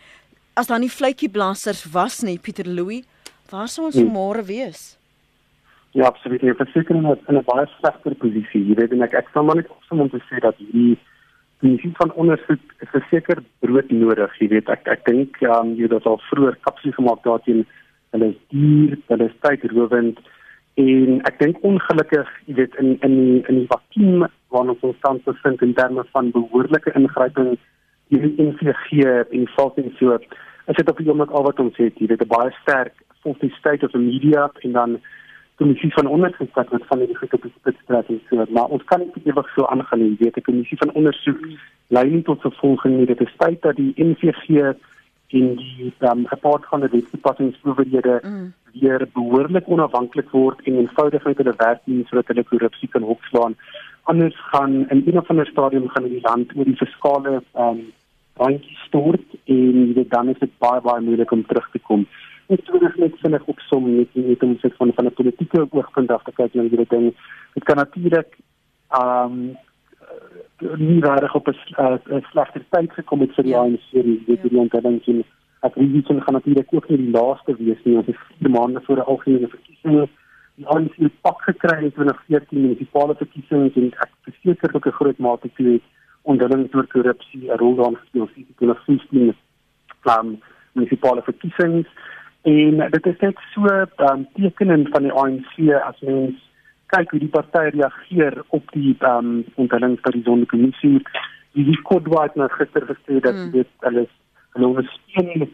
[0.54, 3.04] As daar nie vletjieblassers was nie, Pieter Louw
[3.50, 4.12] Waar sou ons hmm.
[4.12, 4.98] môre wees?
[5.96, 6.44] Ja, absoluut.
[6.44, 8.64] Ek verseker in 'n in 'n baie slegter posisie.
[8.70, 10.98] Jy weet en ek ek sal maar net opsom om te sê dat hierdie
[11.62, 14.32] kommissie van ondersoek is verseker brood nodig.
[14.40, 17.66] Jy weet ek ek dink ja, um, jy het al vroeër kapsie gemaak daarteen.
[18.12, 20.20] Hulle is duur, hulle is tydrowend
[20.78, 23.16] en ek dink ongelukkig, jy weet in in
[23.50, 27.58] in die vakuum waarna ons tans bevind in terme van behoorlike ingryping
[28.10, 30.20] hierdie NVG en so
[30.68, 31.96] is dit op die oomblik al wat ons het.
[31.98, 32.94] Jy weet 'n baie sterk
[33.24, 35.00] of die state of the media en dan
[35.56, 39.26] kommissie van ondersoek wat van die goed op die spitsstrategie so maar ons kan nie
[39.26, 41.42] ewig so aangaan nie weet 'n kommissie van ondersoek
[41.88, 43.06] lei nie tot vervolging nie.
[43.06, 44.74] Dit is tyd dat die NVG
[45.36, 48.54] in die um, rapport van die wetstoepassingsproewerhede mm.
[48.82, 53.56] weer behoorlik onafhanklik word en eenvoudig met hulle werk doen sodat hulle korrupsie kan opslaan.
[54.04, 57.82] Anders gaan in een of ander stadium gaan die land oor die fiskale um,
[58.40, 62.08] randjie stort en dit dan is dit baie baie moeilik om terug te kom
[62.48, 66.24] net terug net vinnig opsom net net om sit van van 'n politieke oogpunt af
[66.24, 67.14] te kyk na hierdie ding.
[67.54, 68.38] Dit kan natuurlik
[68.90, 69.58] ehm um,
[70.78, 74.60] nie reg op 'n uh, slegte tyd gekom het vir die ANC serie dit die
[74.60, 75.24] ontdekking in
[75.62, 78.82] ek weet nie gaan natuurlik ook nie die laaste wees nie ons het vier maande
[78.82, 80.10] voor 'n algemene verkiesing.
[80.56, 85.18] Die ANC het pak gekry in 2014 munisipale verkiesings en ek verseker ook 'n groot
[85.18, 85.82] mate toe
[86.22, 89.36] ontdekking oor korrupsie 'n rol daarin gespeel het in 2015
[90.02, 90.42] plan
[90.72, 91.88] munisipale verkiesings
[92.48, 96.36] En dit is net so 'n um, tekening van die ANC as mens
[96.86, 101.02] kyk hoe die party reageer op die ehm um, onthullings by die sondekommissie.
[101.54, 103.52] Die Kodwaat nou gister gesê dat mm.
[103.52, 104.12] dit alles
[104.54, 105.50] hulle ondersteun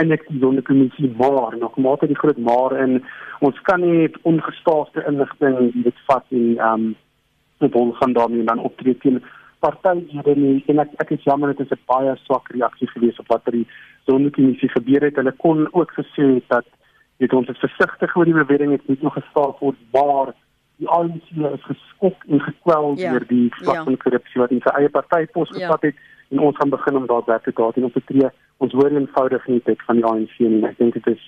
[0.00, 3.02] en ek die sondekommissie maar nog maar die groot maar en
[3.40, 6.96] ons kan nie ongestaafde inligting dit vat en ehm um,
[7.58, 9.22] met ons gaan daarmee dan optree teen
[9.60, 13.28] partye nie en ek ek is jammer dit is 'n baie swak reaksie gewees op
[13.28, 13.68] wat by die
[14.06, 15.16] sondekommissie gebeur het.
[15.16, 16.66] Hulle kon ook gesê het dat
[17.18, 20.34] dit ons is versigtig oor die bewering het nie nog gestaaf word maar
[20.78, 23.10] die ANC is geskok en gekwel ja.
[23.12, 23.84] deur die vlak ja.
[23.84, 25.66] van korrupsie wat in sy eie party pos ja.
[25.66, 25.96] gevat het
[26.30, 28.30] en ons gaan begin om daar werk te doen op te tree.
[28.56, 30.64] Ons hoor eenvoudig nie dit van die ANC nie.
[30.68, 31.22] Ek dink dit is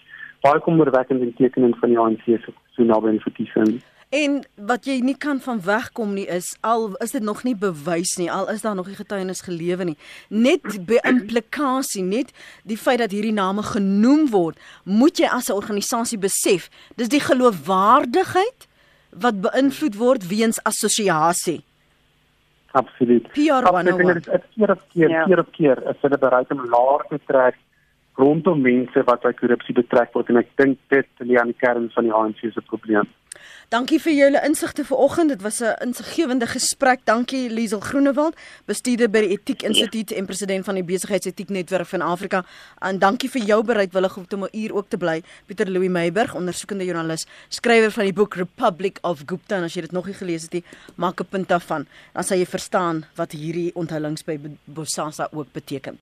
[0.44, 3.80] baie kommerwekkend in tekening van die ANC so, so naby aan verkiesing.
[4.10, 8.16] En wat jy nie kan van wegkom nie is al is dit nog nie bewys
[8.18, 9.96] nie, al is daar nog nie getuienis gelewe nie.
[10.28, 10.66] Net
[11.06, 12.32] implikasie, net
[12.66, 17.22] die feit dat hierdie name genoem word, moet jy as 'n organisasie besef, dis die
[17.22, 18.66] geloofwaardigheid
[19.14, 21.62] wat beïnvloed word weens assosiasie.
[22.72, 23.30] Absoluut.
[23.32, 24.24] PR Absoluut.
[24.24, 25.24] Dit is keer op keer, ja.
[25.24, 27.56] keer op keer, is hulle bereid om laer te trek
[28.14, 31.90] rondom mense wat by korrupsie betrek word en ek dink dit lê aan die kern
[31.94, 33.08] van die ANC se probleem.
[33.70, 35.30] Dankie vir julle insigte vanoggend.
[35.30, 37.00] Dit was 'n insiggewende gesprek.
[37.04, 42.00] Dankie Liesel Groenewald, bestuurder by die Etiek Instituut en president van die Besigheidsetiek Netwerk van
[42.00, 42.44] Afrika.
[42.80, 45.22] En dankie vir jou bereidwilligheid om hier ook te bly.
[45.46, 49.56] Pieter Louw Meiburg, ondersoekende joernalis, skrywer van die boek Republic of Gupta.
[49.56, 50.64] En as jy dit nog nie gelees het nie,
[50.96, 51.86] maak 'n punt daarvan.
[52.12, 56.00] Dan sal jy verstaan wat hierdie onthullings by Bosasa ook beteken.